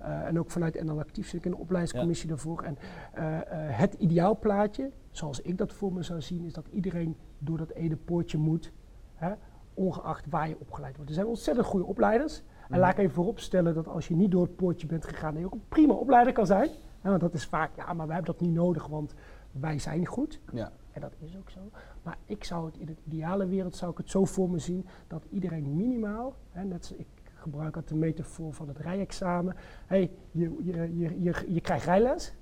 [0.00, 2.62] Eh, en ook vanuit NL Actief zit ik in de opleidingscommissie daarvoor.
[2.62, 2.78] En
[3.12, 7.58] eh, eh, het ideaalplaatje, zoals ik dat voor me zou zien, is dat iedereen door
[7.58, 8.72] dat ene poortje moet.
[9.14, 9.32] Hè,
[9.74, 11.10] ongeacht waar je opgeleid wordt.
[11.10, 12.42] Er zijn ontzettend goede opleiders.
[12.68, 15.40] En laat ik even vooropstellen dat als je niet door het poortje bent gegaan, dat
[15.40, 16.68] je ook een prima opleider kan zijn.
[17.00, 19.14] Hè, want dat is vaak, ja, maar wij hebben dat niet nodig, want
[19.50, 20.40] wij zijn goed.
[20.52, 20.72] Ja.
[20.92, 21.60] En dat is ook zo.
[22.02, 24.86] Maar ik zou het in het ideale wereld zou ik het zo voor me zien
[25.06, 27.06] dat iedereen minimaal, hè, net ik
[27.40, 29.56] gebruik het de metafoor van het rijexamen.
[29.86, 32.34] Hey, je, je, je, je, je krijgt rijles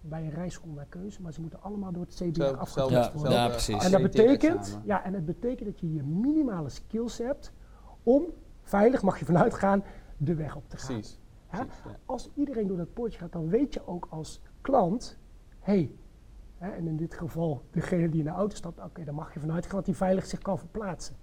[0.00, 3.32] bij een rijschool naar keuze, maar ze moeten allemaal door het CBR afgetoetst worden.
[3.32, 3.74] Ja, zelf, precies.
[3.78, 7.52] eh, En dat betekent, ja, en het betekent dat je je minimale skills hebt
[8.02, 8.24] om
[8.62, 9.82] veilig, mag je vanuit gaan,
[10.16, 10.94] de weg op te gaan.
[10.94, 11.18] Precies.
[11.52, 11.66] Ja.
[12.06, 15.18] Als iedereen door dat poortje gaat, dan weet je ook als klant,
[15.58, 15.90] hé,
[16.58, 19.40] hè, en in dit geval degene die in de auto stapt, oké, dan mag je
[19.40, 21.14] vanuit gaan dat hij veilig zich kan verplaatsen.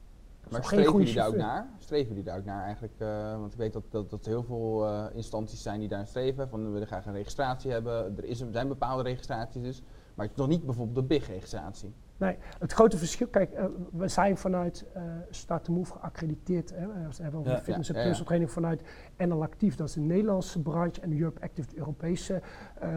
[0.49, 1.67] Dat Maar streven jullie daar ook naar?
[1.77, 2.93] Streven jullie daar ook naar eigenlijk?
[2.97, 6.07] eh, want ik weet dat, dat, dat er heel veel eh, instanties zijn die daar
[6.07, 6.49] streven.
[6.49, 8.17] Van we willen graag een registratie hebben.
[8.17, 9.81] Er is, een- zijn bepaalde registraties dus.
[10.15, 11.93] Maar het is nog niet bijvoorbeeld de BIG-registratie.
[12.17, 14.85] Nee, het grote verschil, kijk, eh, we zijn vanuit
[15.29, 16.69] Start to Move geaccrediteerd.
[16.69, 16.87] Hè.
[16.87, 18.07] We hebben over Ja, fitness en ja, ja.
[18.07, 18.81] personal training vanuit
[19.17, 22.41] NL Actief, dat is een Nederlandse branche, en Europe Active, het Europese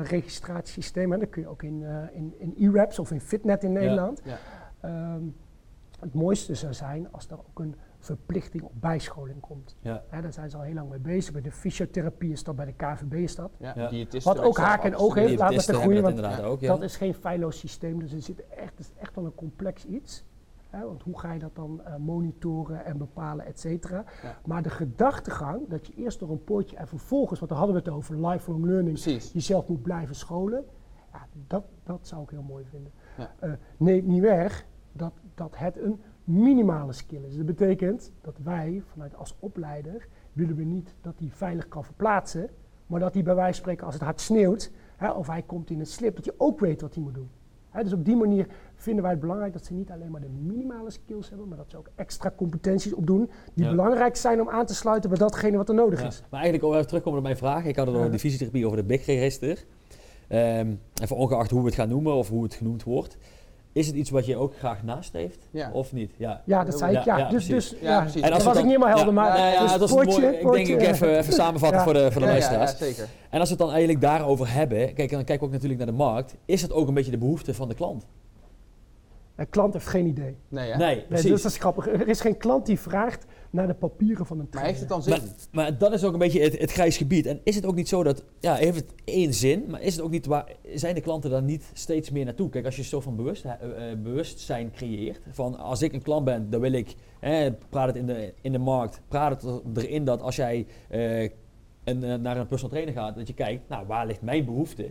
[0.03, 1.13] registratiesysteem.
[1.13, 1.83] En dan kun je ook in,
[2.13, 4.21] in, in E-Raps of in Fitnet in Nederland.
[4.25, 4.37] Ja.
[4.81, 5.23] Ehm,
[6.01, 9.77] het mooiste zou zijn als er ook een verplichting op bijscholing komt.
[9.81, 10.03] Ja.
[10.11, 11.33] Daar zijn ze al heel lang mee bezig.
[11.33, 13.51] Bij de fysiotherapie is dat, bij de KVB is dat.
[13.59, 13.91] Ja,
[14.23, 15.43] Wat ook haak en oog heeft,
[15.73, 16.61] goede, hebben dat want ook.
[16.61, 19.85] Dat is geen feilloos systeem, dus er zit echt, het is echt wel een complex
[19.85, 20.25] iets.
[20.71, 24.05] Hè, want hoe ga je dat dan eh, monitoren en bepalen, et cetera.
[24.23, 24.39] Ja.
[24.45, 27.83] Maar de gedachtegang dat je eerst door een poortje en vervolgens, want daar hadden we
[27.85, 29.33] het over, lifelong learning, Precies.
[29.33, 30.65] jezelf moet blijven scholen.
[31.13, 32.93] Ja, dat, dat zou ik heel mooi vinden.
[33.17, 33.35] Ja.
[33.39, 37.37] Eh, neemt niet weg dat, dat het een minimale skill is.
[37.37, 42.49] Dat betekent dat wij vanuit als opleider willen we niet dat hij veilig kan verplaatsen,
[42.87, 45.71] maar dat hij bij wijze van spreken als het hard sneeuwt hè, of hij komt
[45.71, 47.29] in een slip, dat je ook weet wat hij moet doen.
[47.71, 50.29] Hè, dus op die manier vinden wij het belangrijk dat ze niet alleen maar de
[50.29, 53.71] minimale skills hebben, maar dat ze ook extra competenties opdoen die Ja.
[53.71, 56.07] belangrijk zijn om aan te sluiten bij datgene wat er nodig Ja.
[56.07, 56.21] is.
[56.31, 57.65] Maar eigenlijk om even terugkomen op mijn vraag.
[57.65, 58.13] Ik had het over Ja.
[58.13, 59.65] de fysiotherapie, over de BIG-register.
[60.29, 63.17] Ehm even ongeacht hoe we het gaan noemen of hoe het genoemd wordt.
[63.73, 65.49] Is het iets wat je ook graag nastreeft?
[65.51, 65.71] Ja.
[65.73, 66.13] Of niet?
[66.17, 66.43] Ja.
[66.45, 67.05] Ja, dat zei ik.
[67.05, 68.21] Ja, Ja, dus, dus Ja, precies.
[68.21, 69.95] dat En als was het ik niet helemaal helder, ja, maar ja, dus dat is
[69.95, 70.07] mooi.
[70.07, 71.85] poortje- Ik denk ik even, even samenvatten Ja.
[71.85, 72.79] voor de, voor de luisteraars.
[72.79, 73.09] zeker.
[73.31, 75.89] En als we het dan eigenlijk daarover hebben, kijk, dan kijken we ook natuurlijk naar
[75.91, 76.35] de markt.
[76.45, 78.07] Is het ook een beetje de behoefte van de klant?
[79.41, 80.37] De klant heeft geen idee.
[80.49, 80.77] Nee, ja.
[80.77, 81.31] Nee, Nee, precies.
[81.31, 81.87] dus dat is grappig.
[81.89, 84.71] Er is geen klant die vraagt naar de papieren van een Maar trainer.
[84.79, 85.13] heeft het dan zin?
[85.53, 87.27] Maar, maar dat is ook een beetje het, het grijs gebied.
[87.27, 90.05] En is het ook niet zo dat, ja, heeft het één zin, maar is het
[90.05, 92.49] ook niet waar, zijn de klanten daar niet steeds meer naartoe?
[92.49, 93.53] Kijk, als je zo van bewust, eh,
[93.91, 97.97] eh, bewustzijn creëert, van als ik een klant ben, dan wil ik, hè, praat het
[97.97, 101.23] in de, in de markt, praat het er- erin dat als jij eh,
[101.85, 104.91] een, eh, naar een personal trainer gaat, dat je kijkt, nou, waar ligt mijn behoefte?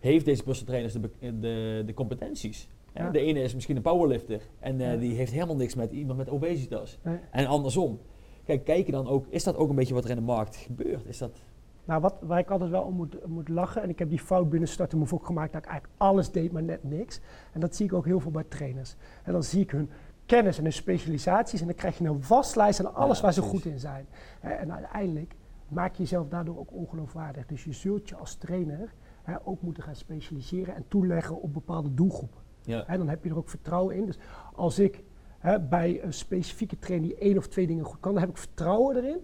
[0.00, 2.68] Heeft deze personal trainers de, de, de competenties?
[2.94, 3.10] Ja.
[3.10, 4.96] De ene is misschien een powerlifter en eh, Ja.
[4.98, 6.98] die heeft helemaal niks met iemand met obesitas.
[7.02, 7.18] Nee.
[7.30, 8.00] En andersom.
[8.44, 11.06] Kijk, kijken dan ook, is dat ook een beetje wat er in de markt gebeurt?
[11.06, 11.42] Is dat,
[11.84, 14.50] Nou, wat, waar ik altijd wel om moet, moet lachen, en ik heb die fout
[14.50, 17.20] binnen Start Move ook gemaakt, dat ik eigenlijk alles deed, maar net niks.
[17.52, 18.96] En dat zie ik ook heel veel bij trainers.
[19.24, 19.90] En dan zie ik hun
[20.26, 23.42] kennis en hun specialisaties en dan krijg je een waslijst aan alles Ja, waar ze
[23.42, 24.06] goed in zijn.
[24.40, 25.34] En uiteindelijk
[25.68, 27.46] maak je jezelf daardoor ook ongeloofwaardig.
[27.46, 31.94] Dus je zult je als trainer hè, ook moeten gaan specialiseren en toeleggen op bepaalde
[31.94, 32.40] doelgroepen.
[32.70, 32.84] Ja.
[32.86, 34.06] Hè, dan heb je er ook vertrouwen in.
[34.06, 34.18] Dus
[34.54, 35.02] als ik
[35.38, 38.36] hè, bij een specifieke trainer die één of twee dingen goed kan, dan heb ik
[38.38, 39.18] vertrouwen erin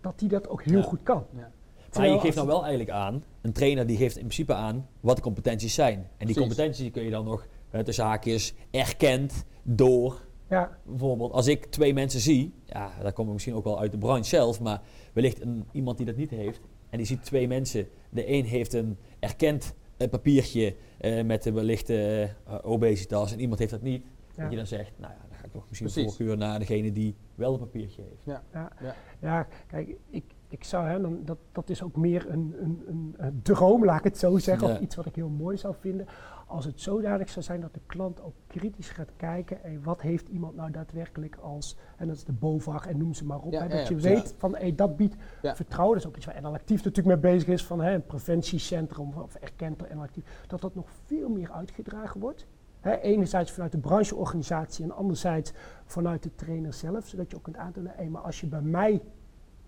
[0.00, 0.82] dat die dat ook heel Ja.
[0.84, 1.26] goed kan.
[1.36, 1.50] Ja.
[1.96, 4.86] Maar je geeft als nou wel eigenlijk aan, een trainer die geeft in principe aan
[5.00, 5.94] wat de competenties zijn.
[5.98, 6.36] En die Precies.
[6.36, 11.94] competenties kun je dan nog uh, tussen haakjes erkend door Ja, bijvoorbeeld als ik twee
[11.94, 14.80] mensen zie, ja, dat komt misschien ook wel uit de branche zelf, maar
[15.12, 17.88] wellicht een, iemand die dat niet heeft en die ziet twee mensen.
[18.10, 22.28] De een heeft een erkend eh, papiertje eh, met eh, wellicht eh,
[22.62, 24.04] obesitas en iemand heeft dat niet.
[24.36, 24.42] Ja.
[24.42, 26.16] Dat je dan zegt, nou ja, dan ga ik toch misschien Precies.
[26.16, 28.24] voorkeur naar degene die wel een papiertje heeft.
[28.24, 28.42] Ja.
[28.52, 28.94] Ja, Ja.
[29.20, 30.24] ja kijk, ik,
[30.56, 33.98] ik zou, hè, dan, dat, dat is ook meer een, een, een, een droom, laat
[33.98, 34.74] ik het zo zeggen, Ja.
[34.74, 36.06] of iets wat ik heel mooi zou vinden.
[36.46, 40.28] Als het zodanig zou zijn dat de klant ook kritisch gaat kijken, hey, wat heeft
[40.28, 43.62] iemand nou daadwerkelijk als, en dat is de BOVAG en noem ze maar op, Ja,
[43.62, 45.96] hè, dat ja, je weet van hey, dat biedt vertrouwen.
[45.96, 49.12] Dat is ook iets waar NL Actief natuurlijk mee bezig is, van hè, een preventiecentrum
[49.12, 52.46] of erkent door NL Actief, dat dat nog veel meer uitgedragen wordt.
[52.80, 55.52] Hè, enerzijds vanuit de brancheorganisatie en anderzijds
[55.84, 59.02] vanuit de trainer zelf, zodat je ook kunt aantonen, hey, maar als je bij mij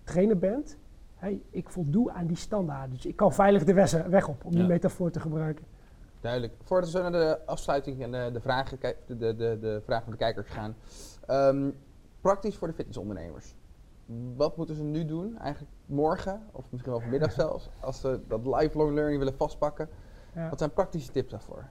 [0.09, 0.77] trainer bent,
[1.15, 2.95] hey, ik voldoe aan die standaarden.
[2.95, 3.73] Dus ik kan veilig de
[4.09, 4.67] weg op, om die Ja.
[4.67, 5.65] metafoor te gebruiken.
[6.21, 6.53] Duidelijk.
[6.63, 10.11] Voordat we naar de afsluiting en de, de, vragen, de, de, de, de vragen van
[10.13, 10.75] de kijkers gaan.
[11.27, 11.69] Ehm,
[12.21, 13.55] praktisch voor de fitnessondernemers.
[14.35, 15.37] Wat moeten ze nu doen?
[15.37, 19.89] Eigenlijk morgen, of misschien wel vanmiddag zelfs, als ze dat lifelong learning willen vastpakken.
[20.35, 20.49] Ja.
[20.49, 21.65] Wat zijn praktische tips daarvoor?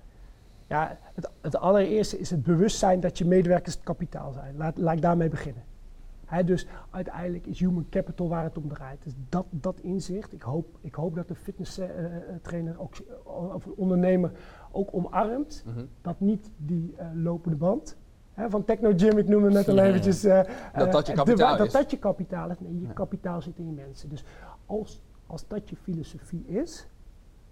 [0.66, 4.56] Ja, het, het allereerste is het bewustzijn dat je medewerkers het kapitaal zijn.
[4.56, 5.62] Laat, laat ik daarmee beginnen.
[6.44, 9.02] Dus uiteindelijk is human capital waar het om draait.
[9.02, 12.94] Dus dat, dat inzicht, ik hoop, ik hoop dat de fitnesstrainer ook,
[13.26, 14.32] eh, of een ondernemer
[14.72, 15.64] ook omarmt.
[15.66, 15.84] Mhm.
[16.00, 17.96] Dat niet die eh, lopende band
[18.32, 20.24] hè, van Techno Gym, ik noemde net al Ja, eventjes.
[20.24, 20.40] eh,
[20.76, 21.72] Dat dat je eh, kapitaal de- is.
[21.72, 22.60] Dat dat je kapitaal is.
[22.60, 22.92] Nee, je Ja.
[22.92, 24.08] kapitaal zit in je mensen.
[24.08, 24.24] Dus
[24.66, 26.88] als, als dat je filosofie is,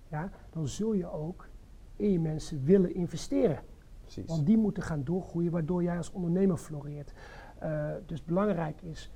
[0.08, 1.48] ja, dan zul je ook
[1.96, 3.58] in je mensen willen investeren.
[4.00, 4.26] Precies.
[4.26, 7.12] Want die moeten gaan doorgroeien, waardoor jij als ondernemer floreert.
[7.58, 9.10] Eh, dus belangrijk is,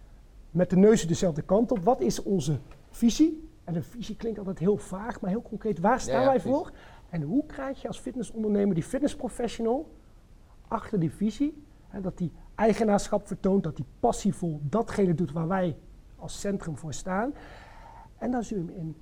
[0.50, 1.78] met de neuzen dezelfde kant op.
[1.78, 2.58] Wat is onze
[2.90, 3.48] visie?
[3.64, 5.78] En een visie klinkt altijd heel vaag, maar heel concreet.
[5.78, 6.58] Waar staan ja, wij precies.
[6.58, 6.72] voor?
[7.10, 9.90] En hoe krijg je als fitnessondernemer die fitnessprofessional
[10.68, 11.62] achter die visie?
[11.88, 15.76] Hè, dat die eigenaarschap vertoont, dat die passievol datgene doet waar wij
[16.16, 17.34] als centrum voor staan.
[18.18, 18.96] En daar zul je hem in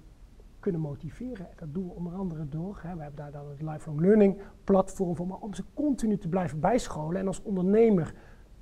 [0.60, 1.46] kunnen motiveren.
[1.50, 4.40] En dat doen we onder andere door, hè, we hebben daar dan het lifelong learning
[4.64, 7.20] platform voor, maar om ze continu te blijven bijscholen.
[7.20, 8.14] En als ondernemer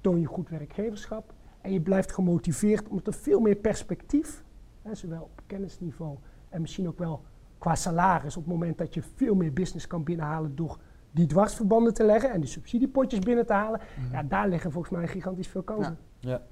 [0.07, 4.45] toon je goed werkgeverschap en je blijft gemotiveerd omdat er veel meer perspectief,
[4.83, 6.17] hè, zowel op kennisniveau
[6.49, 7.23] en misschien ook wel
[7.59, 10.79] qua salaris, op het moment dat je veel meer business kan binnenhalen door
[11.11, 13.81] die dwarsverbanden te leggen en die subsidiepotjes binnen te halen,
[14.13, 15.99] ja, daar liggen volgens mij gigantisch veel kansen.
[16.21, 16.43] Ja.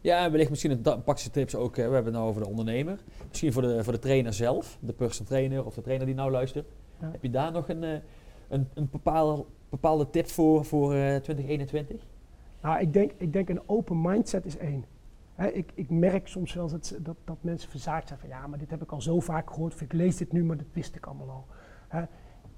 [0.00, 1.76] Ja, en wellicht misschien een praktische tips ook.
[1.76, 2.98] eh, we hebben het nou over de ondernemer.
[3.28, 6.30] Misschien voor de, voor de trainer zelf, de personal trainer of de trainer die nou
[6.30, 6.66] luistert.
[7.00, 7.10] Ja.
[7.10, 7.98] Heb je daar nog een, eh,
[8.48, 12.06] een, een bepaalde, bepaalde tip voor, voor eh 2021?
[12.62, 14.84] Nou, ik denk, ik denk een open mindset is één.
[15.52, 18.70] Ik, ik merk soms wel dat, dat, dat mensen verzaakt zijn van ja, maar dit
[18.70, 21.06] heb ik al zo vaak gehoord, of ik lees dit nu, maar dat wist ik
[21.06, 21.46] allemaal al.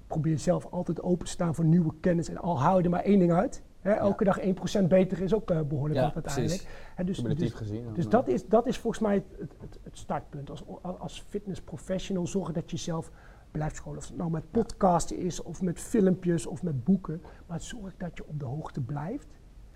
[0.07, 3.03] Probeer zelf altijd open te staan voor nieuwe kennis en al hou je er maar
[3.03, 3.63] één ding uit.
[3.81, 4.43] Elke dag 1%
[4.87, 6.67] beter is ook eh, behoorlijk Ja, wat uiteindelijk.
[7.05, 7.93] Dus, dus, gezien.
[7.93, 10.49] dus dat is, dat is volgens mij het, het, het startpunt.
[10.49, 13.11] Als, als fitness professional zorgen dat je zelf
[13.51, 13.99] blijft scholen.
[13.99, 17.21] Of het nou met podcasten is, of met filmpjes, of met boeken.
[17.45, 19.27] Maar zorg dat je op de hoogte blijft.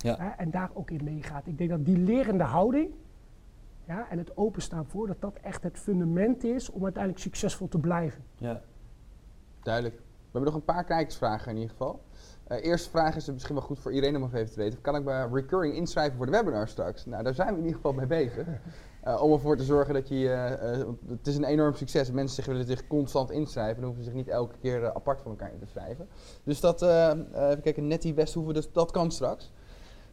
[0.01, 0.15] Ja.
[0.17, 1.47] Hè, en daar ook in meegaat.
[1.47, 2.91] Ik denk dat die lerende houding
[3.87, 7.77] ja, en het openstaan voor, dat dat echt het fundament is om uiteindelijk succesvol te
[7.79, 8.23] blijven.
[8.35, 8.61] Ja.
[9.63, 9.95] Duidelijk.
[9.95, 12.01] We hebben nog een paar kijkersvragen in ieder geval.
[12.43, 14.81] Eh eerste vraag is het misschien wel goed voor iedereen om even te weten.
[14.81, 17.05] Kan ik bij recurring inschrijven voor de webinar straks?
[17.05, 18.47] Nou, daar zijn we in ieder geval mee bezig.
[18.99, 20.15] Eh, om ervoor te zorgen dat je...
[20.15, 22.11] eh, eh, het is een enorm succes.
[22.11, 23.75] Mensen zich willen zich constant inschrijven.
[23.75, 26.07] Dan hoeven ze zich niet elke keer apart van elkaar in te schrijven.
[26.43, 29.51] Dus dat, even kijken, Nettie Westhoeven, dus dat kan straks.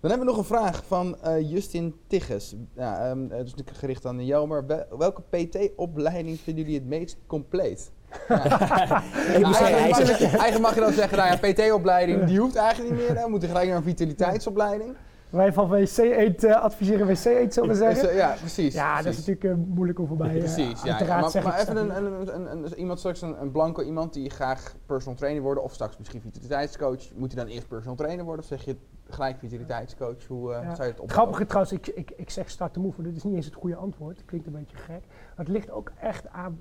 [0.08, 2.54] Dan hebben we nog een vraag van eh, Justin Tigges.
[2.76, 4.66] Ja, ehm, eh, dus natuurlijk gericht aan Jelmer.
[4.66, 7.90] Wel- welke PT-opleiding vinden jullie het meest compleet?
[8.12, 11.52] Ik Nou, moet zeggen, hij eigenlijk, mag je, eigenlijk mag je dan zeggen, nou ja,
[11.52, 13.16] PT-opleiding, die hoeft eigenlijk niet meer.
[13.16, 13.24] hè.
[13.24, 14.94] We moeten gelijk naar een vitaliteitsopleiding.
[15.30, 18.14] Wij van WC Eet eh, adviseren WC Eet, zullen we zeggen.
[18.14, 18.74] ja, precies.
[18.74, 20.28] Ja, dat is natuurlijk eh, moeilijk om voorbij.
[20.34, 20.98] eh, Precies, ja.
[21.06, 24.74] Maar, maar even een, een, een, een- iemand straks een, een blanco iemand die graag
[24.86, 27.02] personal trainer worden of straks misschien vitaliteitscoach.
[27.14, 28.76] Moet hij dan eerst personal trainer worden of zeg je
[29.08, 30.26] gelijk vitaliteitscoach?
[30.26, 30.74] Hoe eh, Ja.
[30.74, 31.06] zou je het op?
[31.06, 33.44] Het grappige trouwens, ik, ik, ik zeg start to move, maar dit is niet eens
[33.46, 34.24] het goede antwoord.
[34.24, 35.02] Klinkt een beetje gek.
[35.08, 36.60] Maar het ligt ook echt aan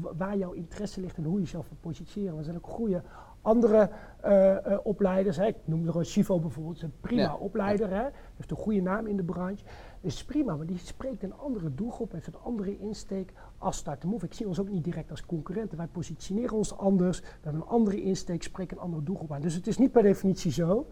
[0.00, 2.38] wa- waar jouw interesse ligt en hoe je jezelf wil positioneren.
[2.38, 3.02] Er zijn ook goede
[3.42, 5.36] andere eh, eh, opleiders.
[5.36, 5.46] Hè.
[5.46, 7.34] Ik noem er een Chivo bijvoorbeeld, is een prima Ja.
[7.36, 7.90] opleider.
[7.90, 8.08] Hè.
[8.36, 9.64] Heeft een goede naam in de branche.
[10.00, 14.08] Is prima, maar die spreekt een andere doelgroep, heeft een andere insteek als Start to
[14.08, 14.24] Move.
[14.26, 15.76] Ik zie ons ook niet direct als concurrenten.
[15.78, 19.40] Wij positioneren ons anders, we hebben een andere insteek, spreken een andere doelgroep aan.
[19.40, 20.86] Dus het is niet per definitie zo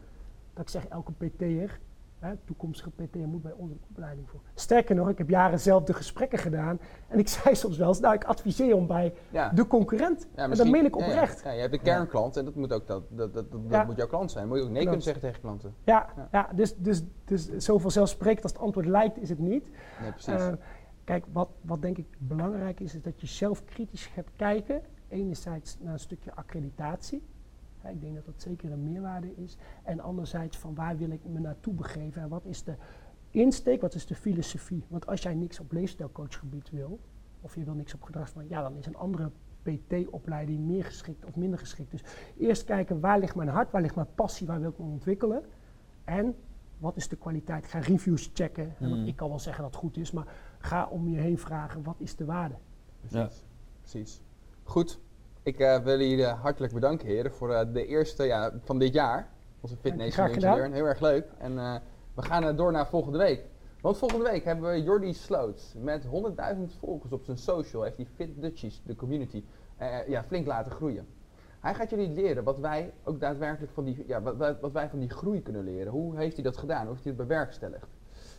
[0.58, 1.80] dat ik zeg elke PT'er,
[2.44, 4.40] toekomstige PT'er moet bij onze opleiding voor.
[4.54, 8.00] Sterker nog, ik heb jaren zelf de gesprekken gedaan en ik zei soms wel eens,
[8.00, 9.48] nou ik adviseer om bij Ja.
[9.48, 10.26] de concurrent.
[10.36, 11.42] Ja, en dat meen ik oprecht.
[11.44, 14.30] Ja, je hebt een kernklant en dat moet ook dat, dat, dat, moet jouw klant
[14.30, 14.48] zijn.
[14.48, 15.74] Moet je ook nee kunnen zeggen tegen klanten.
[15.84, 16.48] Ja, Ja.
[16.54, 19.70] dus, dus, dus zoveel zelfsprekend als het antwoord lijkt, is het niet.
[20.00, 20.34] Nee, precies.
[20.34, 20.52] Eh,
[21.04, 24.82] kijk, wat, wat denk ik belangrijk is, is dat je zelf kritisch gaat kijken.
[25.08, 27.22] Enerzijds naar een stukje accreditatie.
[27.84, 29.56] Ik denk dat dat zeker een meerwaarde is.
[29.82, 32.74] En anderzijds van waar wil ik me naartoe begeven en wat is de
[33.30, 34.84] insteek, wat is de filosofie?
[34.88, 37.00] Want als jij niks op leefstijlcoachgebied wil,
[37.40, 39.30] of je wil niks op gedragsverandering, ja, dan is een andere
[39.62, 41.90] PT-opleiding meer geschikt of minder geschikt.
[41.90, 42.02] Dus
[42.38, 45.44] eerst kijken waar ligt mijn hart, waar ligt mijn passie, waar wil ik me ontwikkelen.
[46.04, 46.36] En
[46.78, 47.66] wat is de kwaliteit?
[47.66, 48.74] Ga reviews checken.
[48.78, 49.06] En Mm.
[49.06, 50.26] Ik kan wel zeggen dat het goed is, maar
[50.58, 52.54] ga om je heen vragen wat is de waarde.
[53.00, 53.44] Precies.
[53.80, 54.22] Precies.
[54.62, 55.00] Goed.
[55.48, 59.28] Ik eh, wil jullie hartelijk bedanken, heren, voor eh, de eerste ja, van dit jaar.
[59.60, 60.16] Onze Fitness.
[60.16, 60.72] Learn.
[60.72, 61.26] Heel erg leuk.
[61.38, 61.74] En eh,
[62.14, 63.44] we gaan door naar volgende week.
[63.80, 65.74] Want volgende week hebben we Jordi Sloots.
[65.78, 66.10] Met 100.000
[66.78, 69.44] volgers op zijn social heeft hij Fit Dutchies, de community,
[70.06, 71.06] ja, flink laten groeien.
[71.60, 74.98] Hij gaat jullie leren wat wij ook daadwerkelijk van die, ja, wat, wat, wij van
[74.98, 75.92] die groei kunnen leren.
[75.92, 76.80] Hoe heeft hij dat gedaan?
[76.80, 77.88] Hoe heeft hij het bewerkstelligd?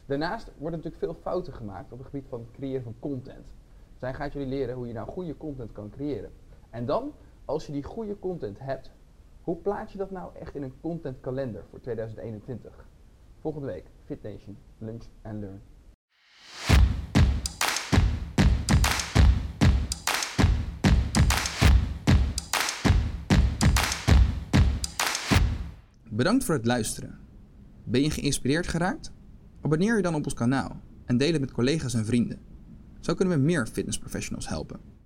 [0.05, 3.45] Daarnaast worden natuurlijk veel fouten gemaakt op het gebied van het creëren van content.
[3.91, 6.32] Dus hij gaat jullie leren hoe je nou goede content kan creëren.
[6.70, 7.13] En dan,
[7.45, 8.91] als je die goede content hebt,
[9.41, 12.88] hoe plaats je dat nou echt in een content kalender voor 2021?
[13.39, 15.61] Volgende week, Fit Nation, Lunch and Learn.
[26.09, 27.20] Bedankt voor het luisteren.
[27.84, 29.11] Ben je geïnspireerd geraakt?
[29.61, 32.39] Abonneer je dan op ons kanaal en deel het met collega's en vrienden.
[32.99, 34.99] Zo kunnen we meer fitnessprofessionals helpen.